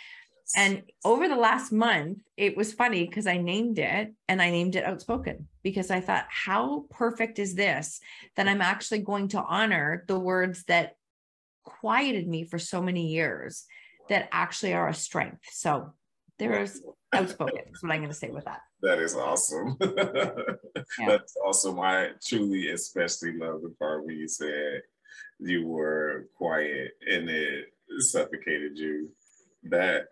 [0.57, 4.75] and over the last month it was funny because i named it and i named
[4.75, 8.01] it outspoken because i thought how perfect is this
[8.35, 10.97] that i'm actually going to honor the words that
[11.63, 13.65] quieted me for so many years
[14.09, 15.93] that actually are a strength so
[16.39, 16.81] there's
[17.13, 17.61] outspoken.
[17.67, 18.61] That's what I'm going to say with that.
[18.83, 19.77] That is awesome.
[19.81, 21.07] yeah.
[21.07, 21.79] That's awesome.
[21.79, 24.83] I truly, especially love the part where you said
[25.39, 27.67] you were quiet and it
[27.99, 29.11] suffocated you.
[29.65, 30.07] That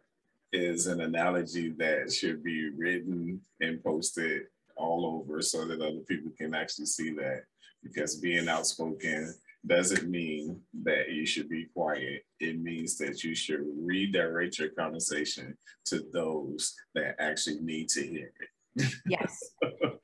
[0.52, 4.42] is an analogy that should be written and posted
[4.76, 7.42] all over so that other people can actually see that.
[7.82, 9.34] Because being outspoken
[9.66, 12.22] doesn't mean that you should be quiet.
[12.38, 15.56] It means that you should redirect your conversation
[15.86, 18.48] to those that actually need to hear it.
[19.06, 19.52] Yes.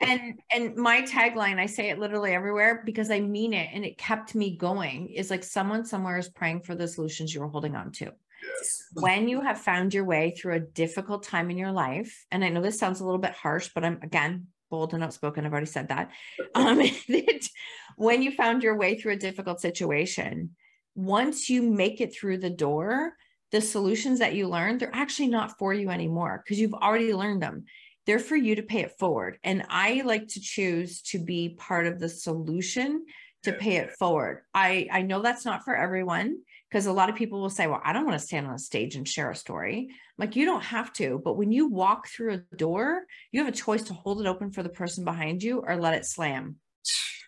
[0.01, 3.99] And and my tagline, I say it literally everywhere because I mean it and it
[3.99, 7.93] kept me going is like someone somewhere is praying for the solutions you're holding on
[7.93, 8.05] to.
[8.05, 8.83] Yes.
[8.95, 12.49] When you have found your way through a difficult time in your life, and I
[12.49, 15.45] know this sounds a little bit harsh, but I'm again bold and outspoken.
[15.45, 16.11] I've already said that.
[16.55, 17.49] Um, that
[17.97, 20.57] when you found your way through a difficult situation,
[20.95, 23.13] once you make it through the door,
[23.53, 27.43] the solutions that you learned, they're actually not for you anymore because you've already learned
[27.43, 27.65] them.
[28.07, 29.39] They're for you to pay it forward.
[29.43, 33.05] And I like to choose to be part of the solution
[33.43, 34.43] to pay it forward.
[34.55, 36.39] I, I know that's not for everyone
[36.71, 38.59] because a lot of people will say, Well, I don't want to stand on a
[38.59, 39.91] stage and share a story.
[40.19, 41.21] Like, you don't have to.
[41.25, 44.51] But when you walk through a door, you have a choice to hold it open
[44.51, 46.57] for the person behind you or let it slam.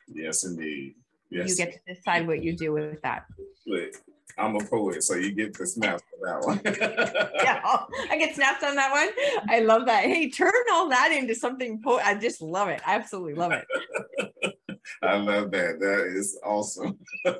[0.09, 0.95] Yes, indeed.
[1.31, 1.51] Yes.
[1.51, 3.25] You get to decide what you do with that.
[3.67, 3.91] Look,
[4.39, 6.61] I'm a poet, so you get the snaps for that one.
[8.11, 9.09] I get snaps on that one.
[9.49, 10.05] I love that.
[10.05, 11.81] Hey, turn all that into something.
[11.83, 12.81] Po- I just love it.
[12.87, 13.67] I absolutely love it.
[15.03, 15.79] I love that.
[15.81, 16.99] That is awesome.
[17.27, 17.35] a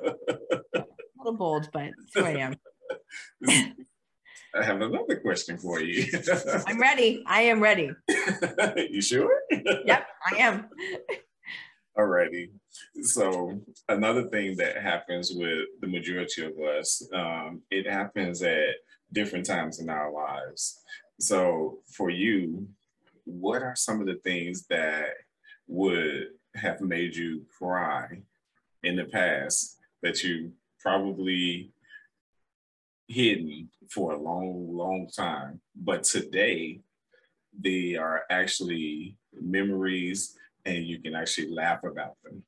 [1.17, 2.55] little bold, but who I am.
[4.55, 6.11] I have another question for you.
[6.67, 7.23] I'm ready.
[7.27, 7.91] I am ready.
[8.89, 9.41] you sure?
[9.51, 10.69] Yep, I am.
[11.97, 12.51] Alrighty.
[13.01, 18.75] So another thing that happens with the majority of us, um, it happens at
[19.11, 20.81] different times in our lives.
[21.19, 22.67] So for you,
[23.25, 25.09] what are some of the things that
[25.67, 28.21] would have made you cry
[28.83, 31.71] in the past that you probably
[33.07, 36.79] hidden for a long, long time, but today
[37.59, 42.43] they are actually memories and you can actually laugh about them.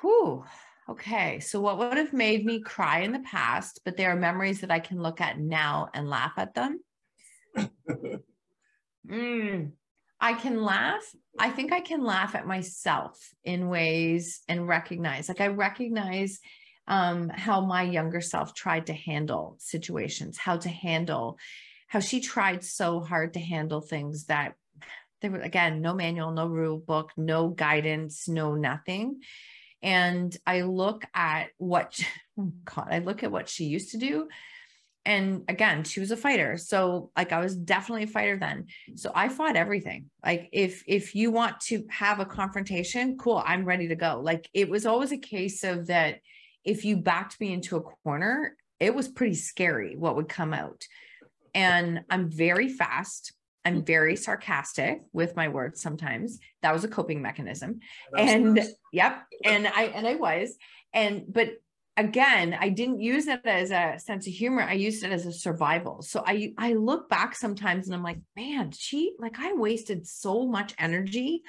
[0.00, 0.44] Whew.
[0.88, 1.40] Okay.
[1.40, 4.70] So, what would have made me cry in the past, but there are memories that
[4.70, 6.80] I can look at now and laugh at them?
[9.08, 9.70] mm,
[10.20, 11.02] I can laugh.
[11.38, 16.40] I think I can laugh at myself in ways and recognize, like, I recognize
[16.88, 21.38] um, how my younger self tried to handle situations, how to handle,
[21.86, 24.54] how she tried so hard to handle things that
[25.20, 29.20] there were, again, no manual, no rule book, no guidance, no nothing
[29.82, 31.98] and I look at what
[32.38, 34.28] oh God, I look at what she used to do.
[35.04, 36.56] And again, she was a fighter.
[36.56, 38.66] So like I was definitely a fighter then.
[38.94, 40.10] So I fought everything.
[40.24, 44.20] Like if if you want to have a confrontation, cool, I'm ready to go.
[44.22, 46.20] Like it was always a case of that
[46.64, 50.84] if you backed me into a corner, it was pretty scary what would come out.
[51.54, 53.32] And I'm very fast.
[53.64, 56.38] I'm very sarcastic with my words sometimes.
[56.62, 57.80] That was a coping mechanism.
[58.16, 58.72] And nice.
[58.92, 59.22] yep.
[59.44, 60.56] And I and I was.
[60.92, 61.54] And but
[61.96, 64.62] again, I didn't use it as a sense of humor.
[64.62, 66.02] I used it as a survival.
[66.02, 70.46] So I I look back sometimes and I'm like, man, she like I wasted so
[70.46, 71.42] much energy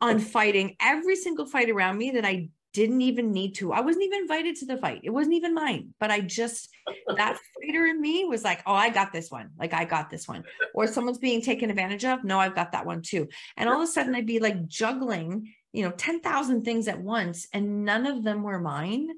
[0.00, 3.72] on fighting every single fight around me that I didn't even need to.
[3.72, 5.00] I wasn't even invited to the fight.
[5.04, 5.94] It wasn't even mine.
[6.00, 6.68] But I just
[7.16, 9.50] that fighter in me was like, oh, I got this one.
[9.58, 10.44] Like I got this one.
[10.74, 12.24] Or someone's being taken advantage of.
[12.24, 13.28] No, I've got that one too.
[13.56, 17.46] And all of a sudden I'd be like juggling, you know, 10,000 things at once
[17.52, 19.08] and none of them were mine.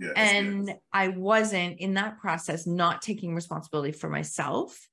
[0.00, 0.76] Yes, and yes.
[0.92, 4.88] I wasn't in that process not taking responsibility for myself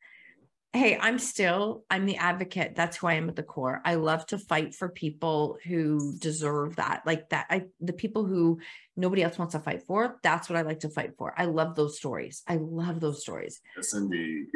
[0.74, 2.76] hey i'm still i'm the advocate.
[2.76, 3.82] That's who i am at the core.
[3.84, 8.60] I love to fight for people who deserve that like that i the people who
[8.96, 11.34] nobody else wants to fight for that's what i like to fight for.
[11.38, 12.44] I love those stories.
[12.48, 13.62] I love those stories.
[13.76, 14.46] Yes indeed.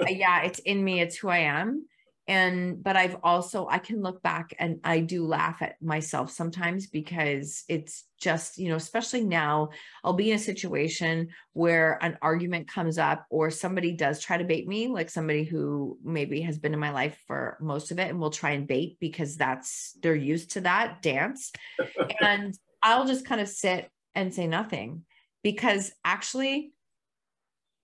[0.00, 1.00] Uh, yeah it's in me.
[1.00, 1.86] It's who i am
[2.30, 6.86] and but i've also i can look back and i do laugh at myself sometimes
[6.86, 9.68] because it's just you know especially now
[10.04, 14.44] i'll be in a situation where an argument comes up or somebody does try to
[14.44, 18.08] bait me like somebody who maybe has been in my life for most of it
[18.08, 21.52] and will try and bait because that's they're used to that dance.
[22.20, 25.02] And i'll just kind of sit and say nothing
[25.42, 26.72] because actually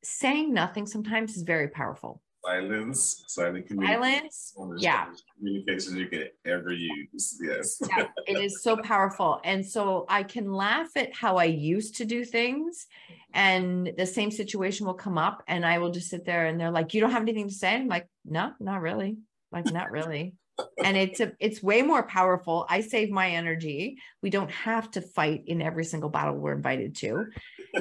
[0.04, 4.30] saying nothing sometimes is very powerful silence, silent communication.
[4.30, 5.06] Silence, yeah.
[5.38, 7.38] Communications you can ever use.
[7.42, 7.80] Yes.
[7.88, 9.40] yeah, it is so powerful.
[9.44, 12.86] And so I can laugh at how I used to do things.
[13.34, 16.70] And the same situation will come up, and I will just sit there and they're
[16.70, 17.74] like, You don't have anything to say?
[17.74, 19.18] I'm like, No, not really.
[19.52, 20.34] Like, not really.
[20.82, 22.66] and it's a, it's way more powerful.
[22.70, 23.98] I save my energy.
[24.22, 27.26] We don't have to fight in every single battle we're invited to.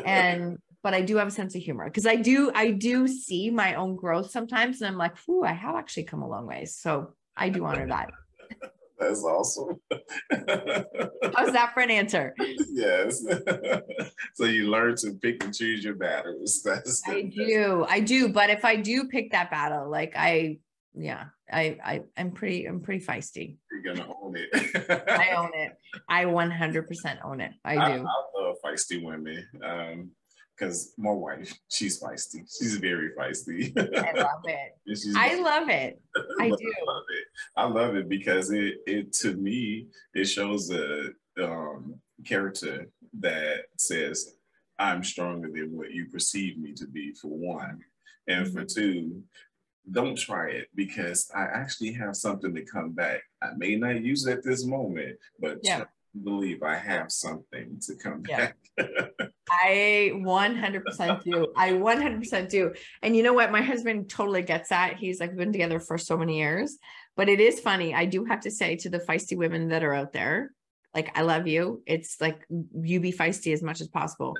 [0.03, 3.49] And but I do have a sense of humor because I do I do see
[3.49, 6.75] my own growth sometimes, and I'm like, "Ooh, I have actually come a long ways."
[6.75, 8.11] So I do honor that.
[8.99, 9.81] That's awesome.
[10.31, 12.35] How's that for an answer?
[12.69, 13.25] Yes.
[14.35, 16.61] so you learn to pick and choose your battles.
[16.63, 17.87] That's I do.
[17.89, 18.29] I do.
[18.29, 20.59] But if I do pick that battle, like I
[20.93, 23.57] yeah, I I I'm pretty I'm pretty feisty.
[23.71, 24.49] You're gonna own it.
[25.09, 25.71] I own it.
[26.07, 27.53] I 100% own it.
[27.65, 27.81] I do.
[27.81, 29.47] I, I love feisty women.
[29.63, 30.11] Um,
[30.57, 32.39] because my wife, she's feisty.
[32.57, 33.71] She's very feisty.
[33.77, 34.77] I love it.
[35.15, 36.01] I love it.
[36.39, 36.73] I do.
[36.77, 37.27] I love it.
[37.57, 41.09] I love it because it it to me it shows a
[41.41, 41.95] um,
[42.25, 42.87] character
[43.19, 44.35] that says
[44.79, 47.81] I'm stronger than what you perceive me to be for one,
[48.27, 48.57] and mm-hmm.
[48.57, 49.23] for two,
[49.91, 53.21] don't try it because I actually have something to come back.
[53.41, 55.83] I may not use it at this moment, but yeah.
[56.23, 58.37] Believe I have something to come yeah.
[58.37, 58.57] back.
[59.49, 61.47] I 100% do.
[61.55, 62.73] I 100% do.
[63.01, 63.51] And you know what?
[63.51, 64.97] My husband totally gets that.
[64.97, 66.77] He's like been together for so many years.
[67.15, 67.93] But it is funny.
[67.93, 70.51] I do have to say to the feisty women that are out there,
[70.93, 71.83] like, I love you.
[71.85, 74.35] It's like you be feisty as much as possible.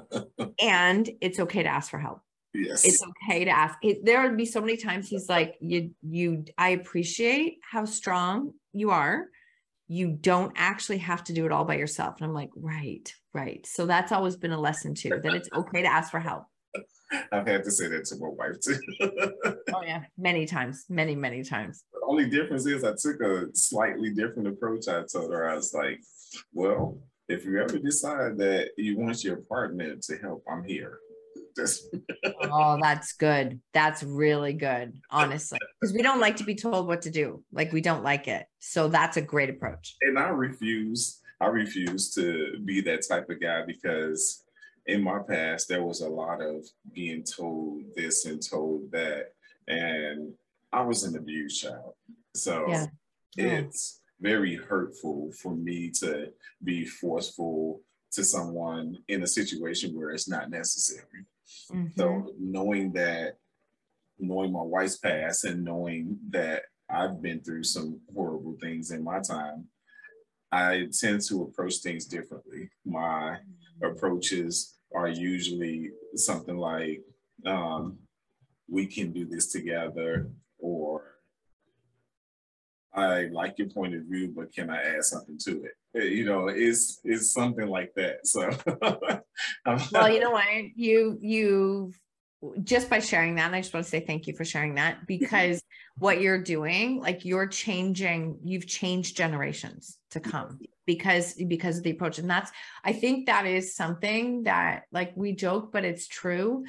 [0.62, 2.20] and it's okay to ask for help.
[2.54, 2.84] Yes.
[2.84, 3.76] It's okay to ask.
[3.82, 8.52] It, there would be so many times he's like, you, you, I appreciate how strong
[8.72, 9.26] you are.
[9.88, 12.16] You don't actually have to do it all by yourself.
[12.18, 13.64] And I'm like, right, right.
[13.66, 16.44] So that's always been a lesson too, that it's okay to ask for help.
[17.32, 18.80] I've had to say that to my wife too.
[19.74, 21.84] oh yeah, many times, many many times.
[21.92, 24.88] The only difference is I took a slightly different approach.
[24.88, 26.00] I told her I was like,
[26.52, 30.98] "Well, if you ever decide that you want your partner to help, I'm here."
[32.42, 33.60] oh, that's good.
[33.72, 37.42] That's really good, honestly, because we don't like to be told what to do.
[37.52, 38.46] Like we don't like it.
[38.58, 39.96] So that's a great approach.
[40.02, 41.20] And I refuse.
[41.40, 44.42] I refuse to be that type of guy because
[44.86, 49.32] in my past, there was a lot of being told this and told that.
[49.68, 50.32] And
[50.72, 51.94] I was an abused child.
[52.34, 52.86] So yeah.
[53.36, 56.32] it's very hurtful for me to
[56.64, 57.82] be forceful
[58.12, 61.26] to someone in a situation where it's not necessary.
[61.70, 61.88] Mm-hmm.
[61.96, 63.36] So knowing that,
[64.18, 69.20] knowing my wife's past and knowing that I've been through some horrible things in my
[69.20, 69.66] time,
[70.52, 72.70] I tend to approach things differently.
[72.84, 73.38] My
[73.82, 77.02] approaches are usually something like
[77.44, 77.98] um,
[78.68, 81.16] we can do this together or
[82.94, 85.72] I like your point of view, but can I add something to it?
[85.94, 88.26] Eh, you know, it's it's something like that.
[88.26, 88.50] So
[89.92, 90.46] well, you know what?
[90.74, 91.92] You you
[92.62, 95.62] just by sharing that, I just want to say thank you for sharing that because
[95.98, 101.90] what you're doing, like you're changing, you've changed generations to come because because of the
[101.90, 102.50] approach and that's
[102.84, 106.64] i think that is something that like we joke but it's true.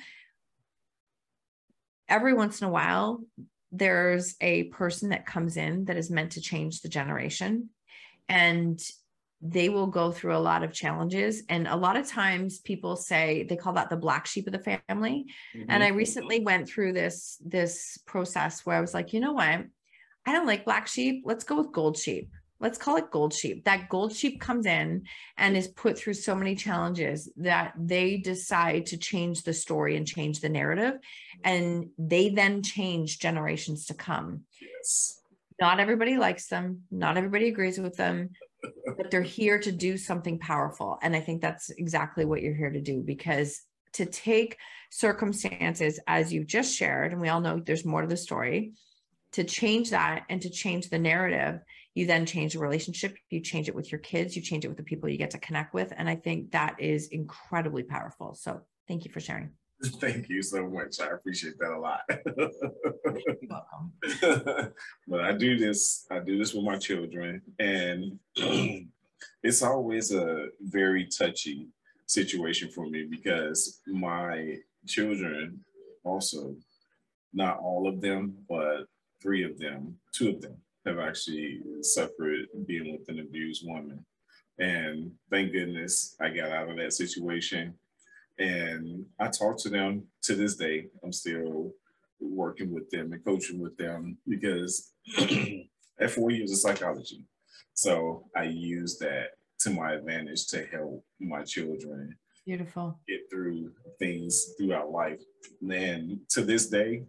[2.10, 3.22] Every once in a while
[3.72, 7.70] there's a person that comes in that is meant to change the generation
[8.30, 8.82] and
[9.42, 13.44] they will go through a lot of challenges and a lot of times people say
[13.44, 15.26] they call that the black sheep of the family
[15.56, 15.70] mm-hmm.
[15.70, 19.66] and i recently went through this this process where i was like you know what?
[20.28, 21.24] I don't like black sheep.
[21.26, 22.30] Let's go with gold sheep.
[22.60, 23.64] Let's call it gold sheep.
[23.66, 25.04] That gold sheep comes in
[25.38, 30.06] and is put through so many challenges that they decide to change the story and
[30.06, 31.00] change the narrative
[31.44, 34.42] and they then change generations to come.
[34.60, 35.22] Yes.
[35.62, 36.84] Not everybody likes them.
[36.92, 38.32] Not everybody agrees with them
[38.98, 40.98] but they're here to do something powerful.
[41.02, 43.62] And i think that's exactly what you're here to do because
[43.94, 44.58] to take
[44.92, 48.74] circumstances as you've just shared and we all know there's more to the story
[49.34, 51.60] to change that and to change the narrative
[51.94, 54.78] you then change the relationship you change it with your kids you change it with
[54.78, 55.92] the people you get to connect with.
[55.96, 58.34] And i think that is incredibly powerful.
[58.36, 59.57] So thank you for sharing
[60.00, 61.00] Thank you so much.
[61.00, 62.02] I appreciate that a lot.
[65.08, 68.20] But I do this, I do this with my children, and
[69.44, 71.70] it's always a very touchy
[72.08, 75.64] situation for me because my children
[76.04, 76.56] also,
[77.34, 78.86] not all of them, but
[79.22, 84.06] three of them, two of them have actually suffered being with an abused woman.
[84.60, 87.76] And thank goodness I got out of that situation.
[88.40, 90.88] And I talk to them to this day.
[91.04, 91.72] I'm still
[92.20, 97.26] working with them and coaching with them because I four years of psychology.
[97.74, 102.16] So I use that to my advantage to help my children
[102.48, 105.22] beautiful get through things throughout life.
[105.70, 107.04] And to this day,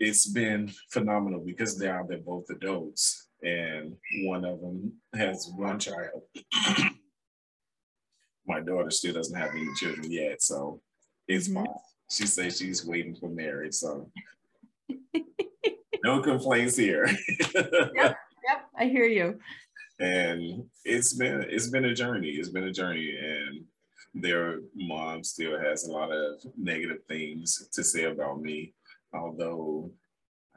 [0.00, 3.94] it's been phenomenal because now they're both adults and
[4.24, 6.22] one of them has one child.
[8.50, 10.80] My daughter still doesn't have any children yet, so
[11.28, 11.64] it's mm-hmm.
[11.64, 11.74] fine.
[12.10, 14.10] She says she's waiting for marriage, so
[16.04, 17.06] no complaints here.
[17.54, 19.38] yep, yep, I hear you.
[20.00, 22.30] And it's been it's been a journey.
[22.30, 23.64] It's been a journey, and
[24.14, 28.74] their mom still has a lot of negative things to say about me
[29.12, 29.90] although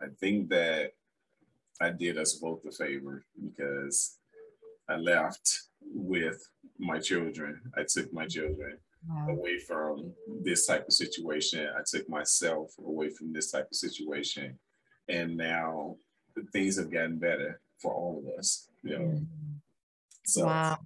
[0.02, 0.91] I think that
[1.82, 4.18] I did us both a favor because
[4.88, 5.64] I left
[5.94, 6.48] with
[6.80, 7.62] my children.
[7.78, 8.78] I took my children
[9.08, 9.28] wow.
[9.30, 11.68] away from this type of situation.
[11.78, 14.60] I took myself away from this type of situation.
[15.10, 15.98] And now
[16.52, 19.06] things have gotten better for all of us, you know.
[19.06, 19.54] Mm-hmm.
[20.26, 20.78] So wow.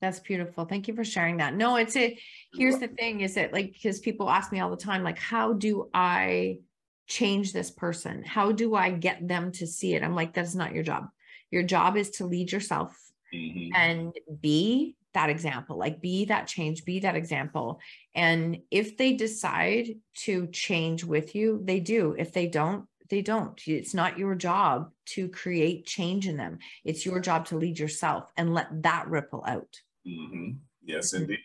[0.00, 0.66] That's beautiful.
[0.66, 1.54] Thank you for sharing that.
[1.54, 2.18] No, it's it.
[2.52, 5.54] Here's the thing is that like, because people ask me all the time, like, how
[5.54, 6.58] do I
[7.06, 8.22] change this person?
[8.22, 10.02] How do I get them to see it?
[10.02, 11.08] I'm like, that's not your job.
[11.50, 12.94] Your job is to lead yourself
[13.34, 13.74] mm-hmm.
[13.74, 17.80] and be that example, like be that change, be that example.
[18.14, 22.14] And if they decide to change with you, they do.
[22.18, 23.60] If they don't, they don't.
[23.66, 26.58] It's not your job to create change in them.
[26.84, 29.80] It's your job to lead yourself and let that ripple out.
[30.06, 30.52] Mm-hmm.
[30.84, 31.22] Yes, mm-hmm.
[31.22, 31.38] indeed.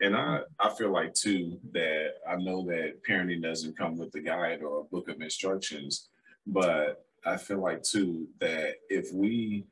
[0.00, 4.20] And I, I feel like too that I know that parenting doesn't come with a
[4.20, 6.08] guide or a book of instructions,
[6.46, 9.66] but I feel like too that if we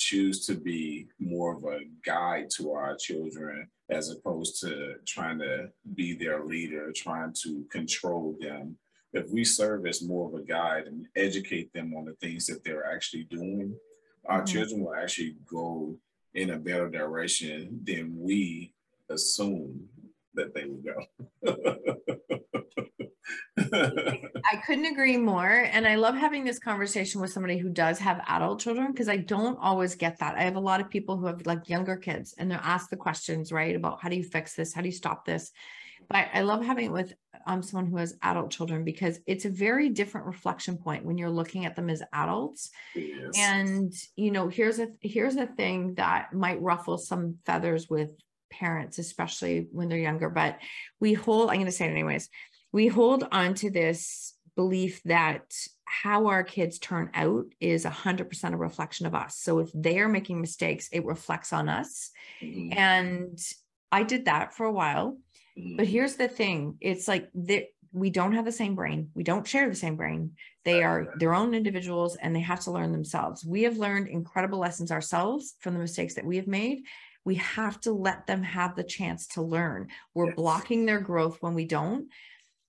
[0.00, 5.68] choose to be more of a guide to our children as opposed to trying to
[5.94, 8.76] be their leader, trying to control them.
[9.12, 12.64] If we serve as more of a guide and educate them on the things that
[12.64, 13.74] they're actually doing,
[14.26, 14.46] our mm-hmm.
[14.46, 15.96] children will actually go
[16.34, 18.72] in a better direction than we
[19.10, 19.86] assume
[20.34, 20.96] that they would go.
[23.58, 25.68] I couldn't agree more.
[25.72, 29.18] And I love having this conversation with somebody who does have adult children because I
[29.18, 30.36] don't always get that.
[30.36, 32.96] I have a lot of people who have like younger kids and they're asked the
[32.96, 33.76] questions, right?
[33.76, 34.72] About how do you fix this?
[34.72, 35.52] How do you stop this?
[36.08, 37.14] But I love having it with
[37.46, 41.30] um, someone who has adult children because it's a very different reflection point when you're
[41.30, 42.70] looking at them as adults.
[42.96, 43.30] Yes.
[43.36, 48.10] And you know, here's a here's a thing that might ruffle some feathers with
[48.50, 50.28] parents, especially when they're younger.
[50.28, 50.58] But
[50.98, 52.28] we hold, I'm going to say it anyways
[52.72, 55.54] we hold on to this belief that
[55.84, 59.36] how our kids turn out is 100% a reflection of us.
[59.36, 62.10] So if they are making mistakes, it reflects on us.
[62.40, 62.78] Mm-hmm.
[62.78, 63.38] And
[63.90, 65.18] I did that for a while.
[65.58, 65.76] Mm-hmm.
[65.76, 69.10] But here's the thing it's like that we don't have the same brain.
[69.14, 70.32] We don't share the same brain.
[70.64, 73.44] They are their own individuals and they have to learn themselves.
[73.44, 76.84] We have learned incredible lessons ourselves from the mistakes that we have made.
[77.24, 79.88] We have to let them have the chance to learn.
[80.14, 80.36] We're yes.
[80.36, 82.08] blocking their growth when we don't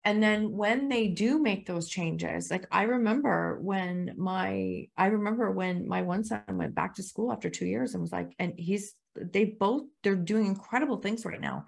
[0.03, 5.51] and then when they do make those changes like i remember when my i remember
[5.51, 8.53] when my one son went back to school after two years and was like and
[8.57, 11.65] he's they both they're doing incredible things right now.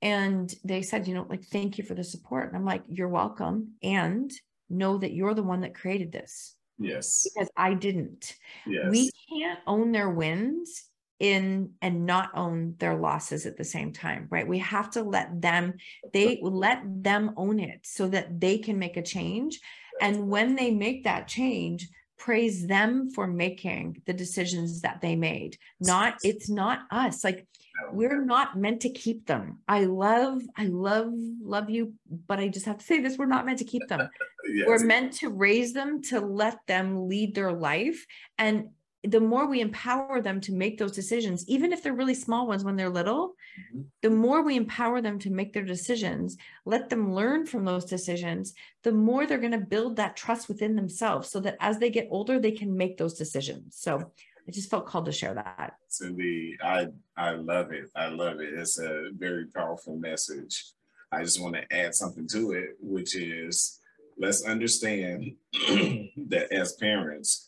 [0.00, 2.48] And they said you know like thank you for the support.
[2.48, 4.30] And i'm like you're welcome and
[4.70, 6.54] know that you're the one that created this.
[6.78, 7.24] Yes.
[7.24, 8.36] Because i didn't.
[8.66, 8.86] Yes.
[8.90, 10.84] we can't own their wins
[11.18, 14.46] in and not own their losses at the same time right?
[14.46, 15.74] We have to let them
[16.12, 19.60] they let them own it so that they can make a change.
[20.00, 21.88] And when they make that change
[22.18, 25.56] praise them for making the decisions that they made.
[25.80, 27.24] Not it's not us.
[27.24, 27.46] Like
[27.92, 29.58] we're not meant to keep them.
[29.68, 31.94] I love i love love you
[32.26, 34.08] but i just have to say this we're not meant to keep them.
[34.50, 34.66] Yes.
[34.66, 38.06] we're meant to raise them to let them lead their life.
[38.38, 38.68] And
[39.10, 42.64] the more we empower them to make those decisions, even if they're really small ones
[42.64, 43.82] when they're little, mm-hmm.
[44.02, 48.54] the more we empower them to make their decisions, let them learn from those decisions,
[48.82, 52.08] the more they're going to build that trust within themselves so that as they get
[52.10, 53.76] older, they can make those decisions.
[53.76, 54.12] So
[54.46, 55.76] I just felt called to share that.
[55.88, 57.90] Cindy, I, I love it.
[57.94, 58.52] I love it.
[58.54, 60.72] It's a very powerful message.
[61.10, 63.80] I just want to add something to it, which is
[64.18, 67.47] let's understand that as parents,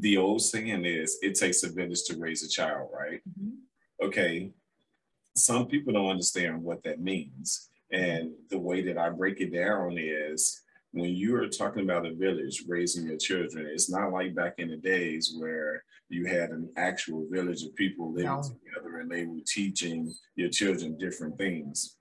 [0.00, 3.20] the old saying is it takes a village to raise a child, right?
[3.28, 4.06] Mm-hmm.
[4.06, 4.52] Okay.
[5.36, 7.68] Some people don't understand what that means.
[7.90, 12.14] And the way that I break it down is when you are talking about a
[12.14, 16.70] village raising your children, it's not like back in the days where you had an
[16.76, 18.42] actual village of people living no.
[18.42, 21.96] together and they were teaching your children different things.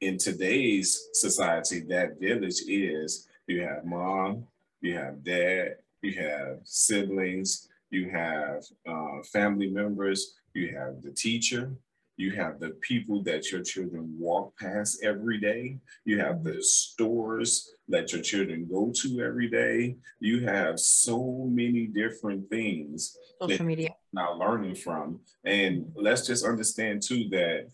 [0.00, 4.44] In today's society, that village is you have mom,
[4.80, 11.72] you have dad, you have siblings, you have uh, family members, you have the teacher,
[12.16, 17.74] you have the people that your children walk past every day, you have the stores
[17.88, 19.96] that your children go to every day.
[20.20, 25.20] You have so many different things social media now learning from.
[25.44, 27.68] And let's just understand too that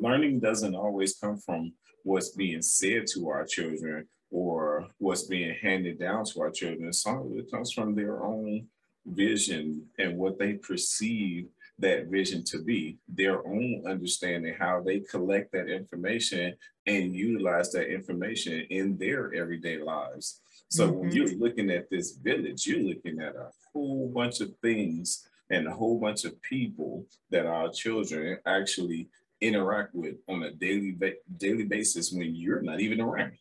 [0.00, 1.72] learning doesn't always come from
[2.02, 6.92] what's being said to our children or what's being handed down to our children.
[6.92, 8.66] Some of it comes from their own
[9.06, 11.46] vision and what they perceive
[11.78, 16.52] that vision to be, their own understanding, how they collect that information
[16.84, 20.40] and utilize that information in their everyday lives.
[20.68, 20.98] So mm-hmm.
[20.98, 25.68] when you're looking at this village, you're looking at a whole bunch of things and
[25.68, 29.06] a whole bunch of people that our children actually
[29.40, 33.36] interact with on a daily ba- daily basis when you're not even around.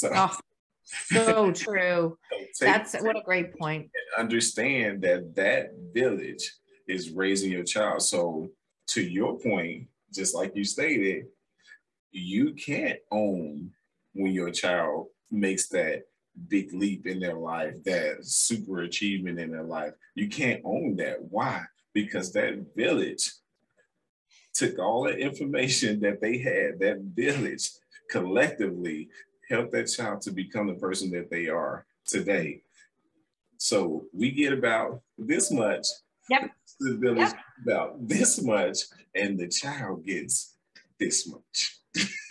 [0.00, 0.34] So, oh,
[0.84, 2.16] so true.
[2.54, 3.90] so That's what a great point.
[4.16, 6.54] understand that that village
[6.88, 8.00] is raising your child.
[8.00, 8.48] So,
[8.88, 11.26] to your point, just like you stated,
[12.12, 13.72] you can't own
[14.14, 16.04] when your child makes that
[16.48, 19.92] big leap in their life, that super achievement in their life.
[20.14, 21.18] You can't own that.
[21.20, 21.64] Why?
[21.92, 23.30] Because that village
[24.54, 27.68] took all the information that they had, that village
[28.10, 29.08] collectively
[29.50, 32.62] helped that child to become the person that they are today.
[33.58, 35.86] So we get about this much.
[36.30, 36.50] Yep.
[36.78, 37.36] The village yep.
[37.66, 38.78] about this much,
[39.14, 40.56] and the child gets
[40.98, 41.78] this much.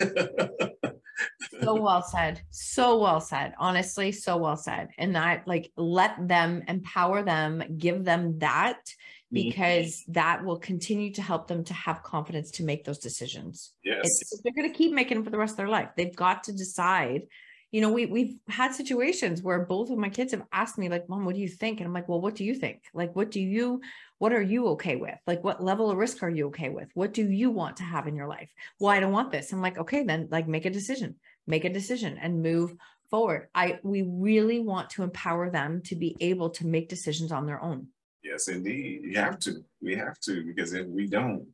[1.62, 2.40] so well said.
[2.50, 3.54] So well said.
[3.58, 4.88] Honestly, so well said.
[4.98, 8.80] And that, like, let them empower them, give them that
[9.32, 13.72] because that will continue to help them to have confidence to make those decisions.
[13.84, 14.00] Yes.
[14.04, 15.90] It's, they're going to keep making them for the rest of their life.
[15.96, 17.22] They've got to decide.
[17.72, 21.08] You know, we we've had situations where both of my kids have asked me, like,
[21.08, 21.78] Mom, what do you think?
[21.78, 22.82] And I'm like, Well, what do you think?
[22.92, 23.80] Like, what do you,
[24.18, 25.14] what are you okay with?
[25.24, 26.88] Like, what level of risk are you okay with?
[26.94, 28.50] What do you want to have in your life?
[28.80, 29.52] Well, I don't want this.
[29.52, 31.14] I'm like, okay, then like make a decision,
[31.46, 32.74] make a decision and move
[33.08, 33.48] forward.
[33.54, 37.62] I we really want to empower them to be able to make decisions on their
[37.62, 37.88] own.
[38.22, 39.02] Yes, indeed.
[39.04, 39.64] You have to.
[39.80, 41.46] We have to, because if we don't,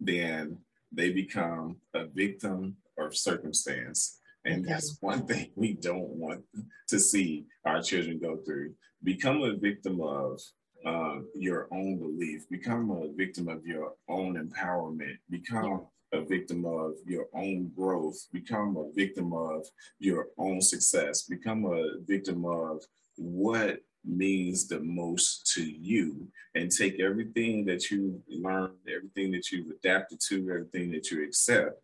[0.00, 0.58] then
[0.92, 4.20] they become a victim of circumstance.
[4.44, 6.44] And that's one thing we don't want
[6.88, 8.74] to see our children go through.
[9.02, 10.40] Become a victim of
[10.86, 16.92] uh, your own belief, become a victim of your own empowerment, become a victim of
[17.06, 19.66] your own growth, become a victim of
[19.98, 22.82] your own success, become a victim of
[23.16, 29.70] what means the most to you and take everything that you learned, everything that you've
[29.70, 31.80] adapted to, everything that you accept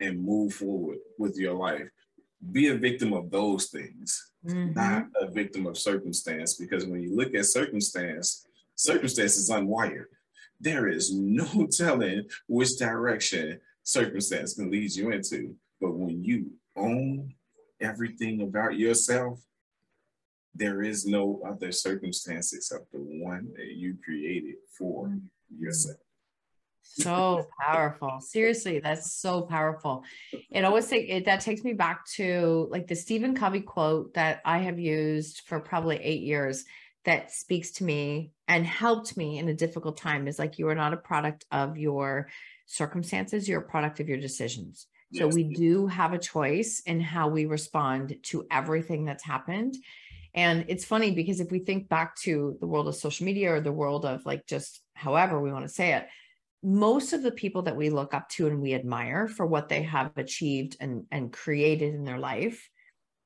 [0.00, 1.88] and move forward with your life.
[2.52, 4.72] Be a victim of those things, mm-hmm.
[4.74, 6.54] not a victim of circumstance.
[6.54, 10.06] Because when you look at circumstance, circumstance is unwired.
[10.60, 15.54] There is no telling which direction circumstance can lead you into.
[15.80, 17.34] But when you own
[17.80, 19.40] everything about yourself,
[20.56, 25.62] there is no other circumstance except the one that you created for mm-hmm.
[25.62, 25.98] yourself.
[26.82, 28.20] So powerful.
[28.20, 30.04] Seriously, that's so powerful.
[30.50, 34.40] It always take it that takes me back to like the Stephen Covey quote that
[34.44, 36.64] I have used for probably eight years
[37.04, 40.74] that speaks to me and helped me in a difficult time is like you are
[40.74, 42.28] not a product of your
[42.66, 44.86] circumstances, you're a product of your decisions.
[45.10, 45.20] Yes.
[45.20, 49.76] So we do have a choice in how we respond to everything that's happened.
[50.36, 53.60] And it's funny because if we think back to the world of social media or
[53.60, 56.06] the world of like just however we want to say it,
[56.62, 59.82] most of the people that we look up to and we admire for what they
[59.82, 62.68] have achieved and, and created in their life,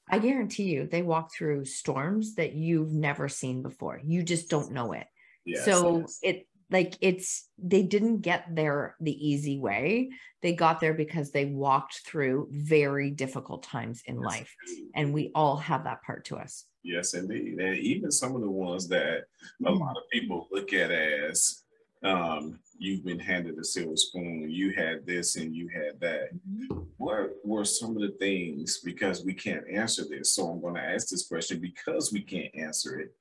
[0.09, 4.01] I guarantee you they walk through storms that you've never seen before.
[4.05, 5.07] You just don't know it.
[5.45, 6.19] Yes, so yes.
[6.23, 10.11] it like it's they didn't get there the easy way
[10.43, 14.55] they got there because they walked through very difficult times in yes, life
[14.95, 18.51] and we all have that part to us yes indeed and even some of the
[18.51, 19.81] ones that a mm-hmm.
[19.81, 21.62] lot of people look at as
[22.03, 26.81] um, you've been handed a silver spoon you had this and you had that mm-hmm.
[26.97, 30.81] what were some of the things because we can't answer this so i'm going to
[30.81, 33.14] ask this question because we can't answer it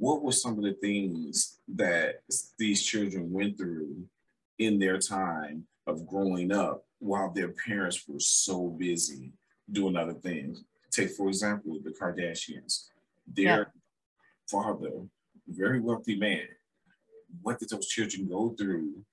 [0.00, 2.22] what were some of the things that
[2.58, 4.02] these children went through
[4.58, 9.32] in their time of growing up while their parents were so busy
[9.70, 10.64] doing other things?
[10.90, 12.88] Take, for example, the Kardashians.
[13.26, 13.64] Their yeah.
[14.50, 14.90] father,
[15.48, 16.46] very wealthy man,
[17.42, 19.04] what did those children go through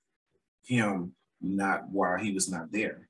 [0.66, 3.08] him not while he was not there?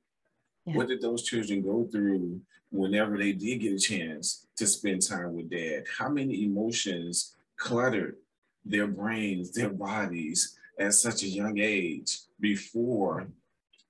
[0.65, 0.76] Yeah.
[0.76, 2.41] What did those children go through
[2.72, 5.86] whenever they did get a chance to spend time with dad?
[5.97, 8.18] How many emotions cluttered
[8.65, 13.28] their brains, their bodies at such a young age before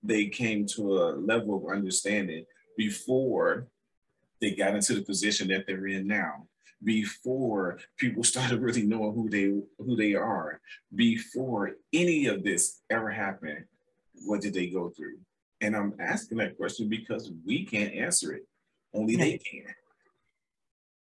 [0.03, 2.45] they came to a level of understanding,
[2.77, 3.67] before
[4.41, 6.47] they got into the position that they're in now,
[6.83, 9.45] before people started really knowing who they
[9.83, 10.59] who they are,
[10.95, 13.65] before any of this ever happened,
[14.25, 15.17] what did they go through?
[15.61, 18.47] And I'm asking that question because we can't answer it.
[18.93, 19.65] Only they can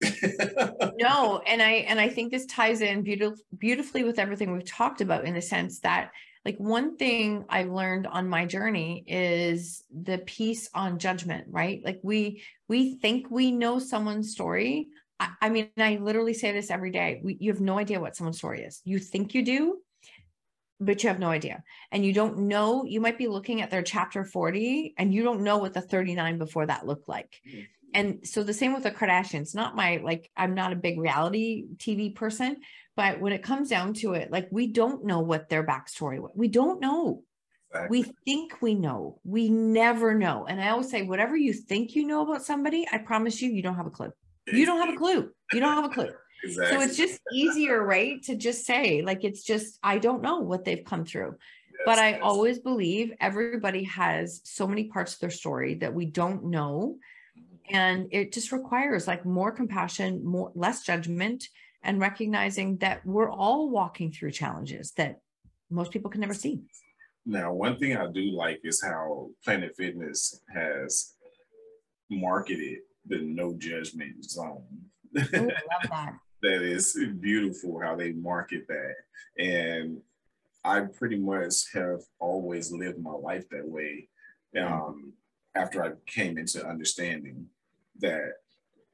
[1.00, 5.02] no, and I and I think this ties in beautiful, beautifully with everything we've talked
[5.02, 6.12] about in the sense that
[6.46, 11.82] like one thing I've learned on my journey is the piece on judgment, right?
[11.84, 14.90] Like we we think we know someone's story.
[15.20, 17.20] I, I mean, I literally say this every day.
[17.24, 18.82] We, you have no idea what someone's story is.
[18.86, 19.80] You think you do,
[20.80, 21.64] but you have no idea.
[21.92, 25.42] And you don't know, you might be looking at their chapter 40 and you don't
[25.42, 27.42] know what the 39 before that looked like.
[27.48, 27.62] Mm-hmm
[27.96, 29.56] and so the same with the Kardashians.
[29.56, 32.58] Not my like I'm not a big reality TV person,
[32.96, 36.32] but when it comes down to it, like we don't know what their backstory was.
[36.36, 37.24] We don't know.
[37.72, 37.98] Exactly.
[37.98, 39.20] We think we know.
[39.24, 40.46] We never know.
[40.46, 43.62] And I always say, whatever you think you know about somebody, I promise you, you
[43.62, 44.14] don't have a clue.
[44.48, 45.32] You don't have a clue.
[45.52, 46.04] You don't have a clue.
[46.04, 46.16] Exactly.
[46.78, 48.22] So it's just easier, right?
[48.24, 51.38] To just say, like, it's just, I don't know what they've come through.
[51.72, 52.20] Yes, but I yes.
[52.22, 56.98] always believe everybody has so many parts of their story that we don't know.
[57.38, 57.76] Mm-hmm.
[57.76, 61.50] And it just requires like more compassion, more less judgment,
[61.86, 65.20] and recognizing that we're all walking through challenges that
[65.70, 66.62] most people can never see.
[67.26, 71.14] Now, one thing I do like is how Planet Fitness has
[72.10, 74.64] marketed the no judgment zone.
[75.18, 75.52] Ooh, I love
[75.90, 76.14] that.
[76.42, 78.96] that is beautiful how they market that.
[79.40, 80.02] And
[80.64, 84.10] I pretty much have always lived my life that way.
[84.60, 85.14] Um,
[85.54, 87.48] after I came into understanding
[88.00, 88.34] that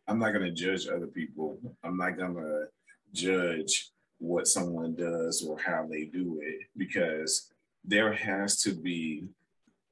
[0.08, 1.58] I'm not going to judge other people.
[1.84, 2.66] I'm not going to
[3.14, 7.52] judge what someone does or how they do it because
[7.84, 9.26] there has to be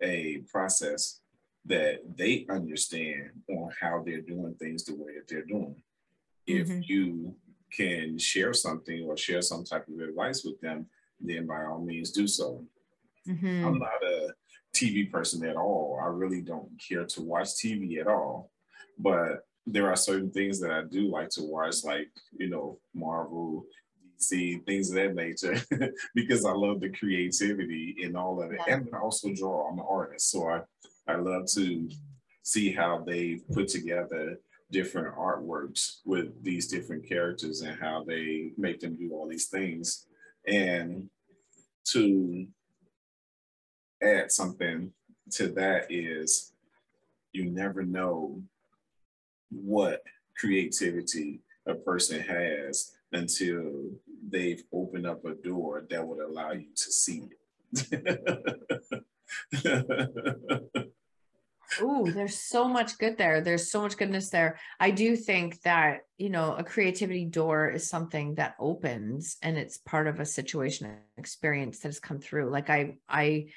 [0.01, 1.19] a process
[1.65, 5.75] that they understand on how they're doing things the way that they're doing.
[6.47, 6.81] Mm-hmm.
[6.81, 7.35] If you
[7.75, 10.87] can share something or share some type of advice with them,
[11.19, 12.63] then by all means do so.
[13.27, 13.65] Mm-hmm.
[13.65, 14.29] I'm not a
[14.73, 15.99] TV person at all.
[16.01, 18.51] I really don't care to watch TV at all.
[18.97, 23.65] But there are certain things that I do like to watch, like, you know, Marvel,
[24.19, 25.61] DC, things of that nature,
[26.15, 28.59] because I love the creativity in all of it.
[28.67, 28.75] Yeah.
[28.75, 30.31] And I also draw, I'm an artist.
[30.31, 30.61] So I,
[31.07, 31.89] I love to
[32.43, 34.39] see how they put together
[34.71, 40.05] different artworks with these different characters and how they make them do all these things.
[40.47, 41.09] And
[41.91, 42.47] to
[44.01, 44.91] add something
[45.31, 46.53] to that is
[47.31, 48.41] you never know
[49.49, 50.01] what
[50.37, 53.91] creativity a person has until
[54.29, 57.23] they've opened up a door that would allow you to see
[57.71, 59.03] it.
[61.81, 63.41] Oh, there's so much good there.
[63.41, 64.59] There's so much goodness there.
[64.79, 69.77] I do think that, you know, a creativity door is something that opens and it's
[69.77, 72.49] part of a situation experience that has come through.
[72.49, 73.47] Like I I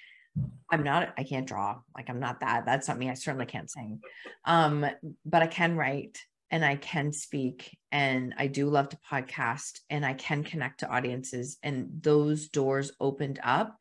[0.70, 1.80] I'm not I can't draw.
[1.94, 2.64] Like I'm not that.
[2.64, 3.10] That's not me.
[3.10, 4.00] I certainly can't sing.
[4.44, 4.86] Um,
[5.24, 6.18] but I can write
[6.50, 10.88] and I can speak and I do love to podcast and I can connect to
[10.88, 13.76] audiences and those doors opened up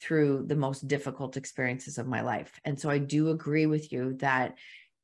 [0.00, 2.60] through the most difficult experiences of my life.
[2.64, 4.56] And so I do agree with you that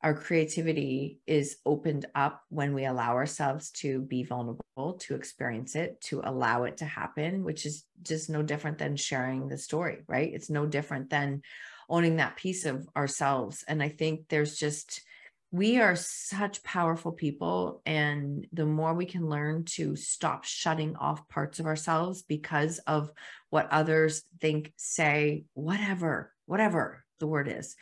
[0.02, 6.00] our creativity is opened up when we allow ourselves to be vulnerable, to experience it,
[6.00, 10.32] to allow it to happen, which is just no different than sharing the story, right?
[10.34, 11.42] It's no different than
[11.88, 13.64] owning that piece of ourselves.
[13.68, 15.02] And I think there's just,
[15.52, 21.28] we are such powerful people and the more we can learn to stop shutting off
[21.28, 23.12] parts of ourselves because of
[23.50, 27.76] what others think say whatever whatever the word is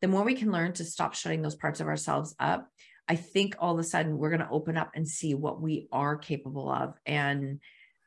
[0.00, 2.68] the more we can learn to stop shutting those parts of ourselves up
[3.08, 5.88] i think all of a sudden we're going to open up and see what we
[5.92, 7.60] are capable of and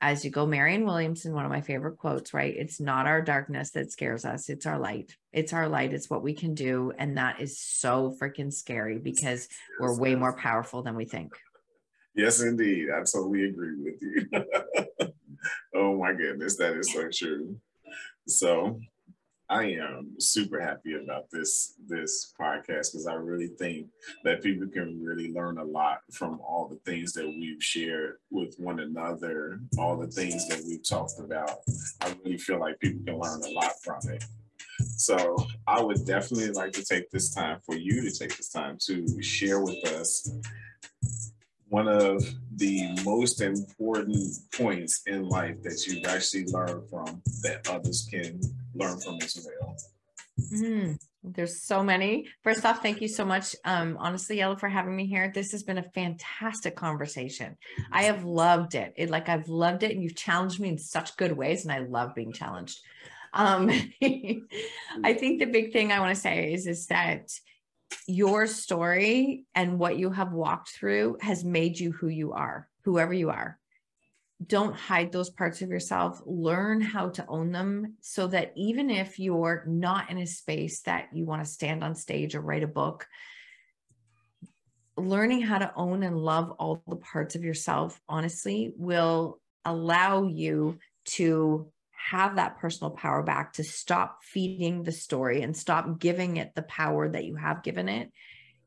[0.04, 2.54] as you go, Marianne Williamson, one of my favorite quotes, right?
[2.54, 5.16] It's not our darkness that scares us, it's our light.
[5.32, 6.92] It's our light, it's what we can do.
[6.98, 9.48] And that is so freaking scary because
[9.80, 11.32] we're way more powerful than we think.
[12.16, 12.90] Yes, indeed.
[12.94, 15.08] I totally agree with you.
[15.74, 17.56] oh my goodness, that is so true.
[18.28, 18.82] So
[19.54, 23.86] I am super happy about this this podcast because I really think
[24.24, 28.56] that people can really learn a lot from all the things that we've shared with
[28.58, 31.58] one another, all the things that we've talked about.
[32.02, 34.26] I really feel like people can learn a lot from it.
[34.98, 35.38] So
[35.68, 39.22] I would definitely like to take this time for you to take this time to
[39.22, 40.32] share with us
[41.74, 42.24] one of
[42.58, 44.16] the most important
[44.52, 48.40] points in life that you've actually learned from that others can
[48.76, 49.76] learn from as well?
[50.54, 52.28] Mm, there's so many.
[52.44, 55.32] First off, thank you so much, um, honestly, Yella, for having me here.
[55.34, 57.58] This has been a fantastic conversation.
[57.92, 58.94] I have loved it.
[58.96, 61.80] It like I've loved it, and you've challenged me in such good ways, and I
[61.80, 62.82] love being challenged.
[63.34, 63.72] Um,
[65.04, 67.32] I think the big thing I want to say is is that
[68.08, 73.14] your story and what you have walked through has made you who you are, whoever
[73.14, 73.60] you are.
[74.46, 76.22] Don't hide those parts of yourself.
[76.26, 81.10] Learn how to own them so that even if you're not in a space that
[81.14, 83.08] you want to stand on stage or write a book,
[84.98, 90.78] learning how to own and love all the parts of yourself, honestly, will allow you
[91.06, 91.72] to
[92.10, 96.64] have that personal power back to stop feeding the story and stop giving it the
[96.64, 98.12] power that you have given it.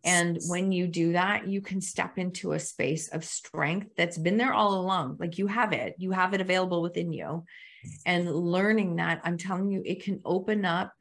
[0.05, 4.37] And when you do that, you can step into a space of strength that's been
[4.37, 5.17] there all along.
[5.19, 7.45] Like you have it, you have it available within you.
[8.05, 10.93] And learning that, I'm telling you, it can open up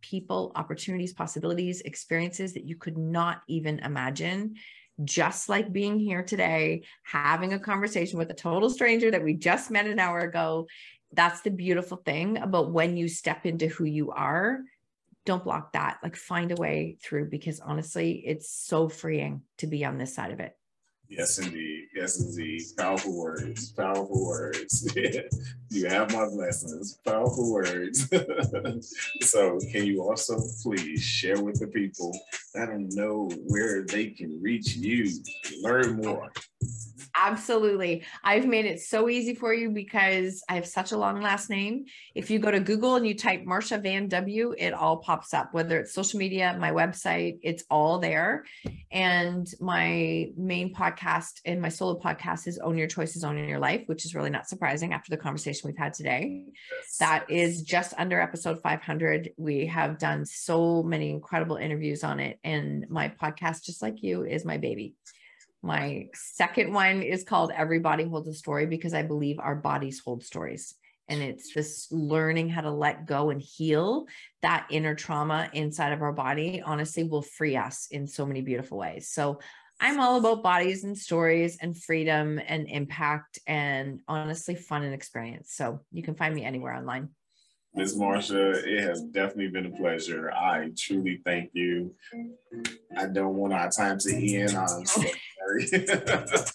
[0.00, 4.56] people, opportunities, possibilities, experiences that you could not even imagine.
[5.02, 9.70] just like being here today, having a conversation with a total stranger that we just
[9.70, 10.66] met an hour ago.
[11.14, 14.60] That's the beautiful thing about when you step into who you are.
[15.24, 15.98] Don't block that.
[16.02, 20.32] Like find a way through because honestly, it's so freeing to be on this side
[20.32, 20.56] of it.
[21.08, 21.88] Yes, indeed.
[21.94, 22.62] Yes, indeed.
[22.76, 23.72] Powerful words.
[23.72, 24.92] Powerful words.
[25.70, 26.98] you have my blessings.
[27.04, 28.08] Powerful words.
[29.20, 32.18] so, can you also please share with the people,
[32.54, 35.10] let them know where they can reach you,
[35.62, 36.32] learn more?
[37.16, 38.02] Absolutely.
[38.24, 41.84] I've made it so easy for you because I have such a long last name.
[42.14, 45.54] If you go to Google and you type Marsha Van W, it all pops up,
[45.54, 48.44] whether it's social media, my website, it's all there.
[48.90, 53.82] And my main podcast and my solo podcast is Own Your Choices, Own Your Life,
[53.86, 56.46] which is really not surprising after the conversation we've had today.
[56.46, 56.96] Yes.
[56.98, 59.30] That is just under episode 500.
[59.36, 62.40] We have done so many incredible interviews on it.
[62.42, 64.94] And my podcast, just like you, is my baby.
[65.64, 70.22] My second one is called Everybody Holds a Story because I believe our bodies hold
[70.22, 70.74] stories.
[71.08, 74.04] And it's this learning how to let go and heal
[74.42, 78.76] that inner trauma inside of our body, honestly, will free us in so many beautiful
[78.76, 79.08] ways.
[79.08, 79.40] So
[79.80, 85.54] I'm all about bodies and stories and freedom and impact and honestly fun and experience.
[85.54, 87.08] So you can find me anywhere online.
[87.74, 87.96] Ms.
[87.96, 90.30] Marsha, it has definitely been a pleasure.
[90.30, 91.94] I truly thank you.
[92.96, 94.54] I don't want our time to end.
[94.54, 95.02] I'm so
[95.72, 96.52] it's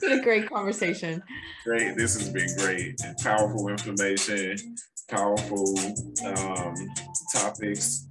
[0.00, 1.22] been a great conversation.
[1.64, 1.96] Great.
[1.96, 3.00] This has been great.
[3.22, 4.76] Powerful information,
[5.08, 5.78] powerful
[6.24, 6.74] um,
[7.34, 8.06] topics.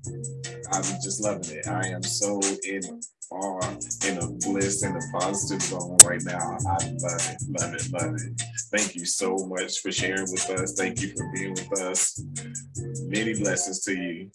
[0.71, 1.67] I'm just loving it.
[1.67, 3.75] I am so in awe,
[4.07, 6.57] in a bliss, in a positive zone right now.
[6.67, 8.41] I love it, love it, love it.
[8.71, 10.73] Thank you so much for sharing with us.
[10.73, 12.21] Thank you for being with us.
[13.07, 14.31] Many blessings to you.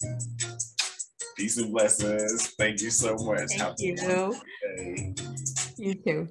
[1.35, 2.53] Peace and blessings.
[2.57, 3.49] Thank you so much.
[3.49, 5.33] Thank Have you.
[5.77, 6.29] You too.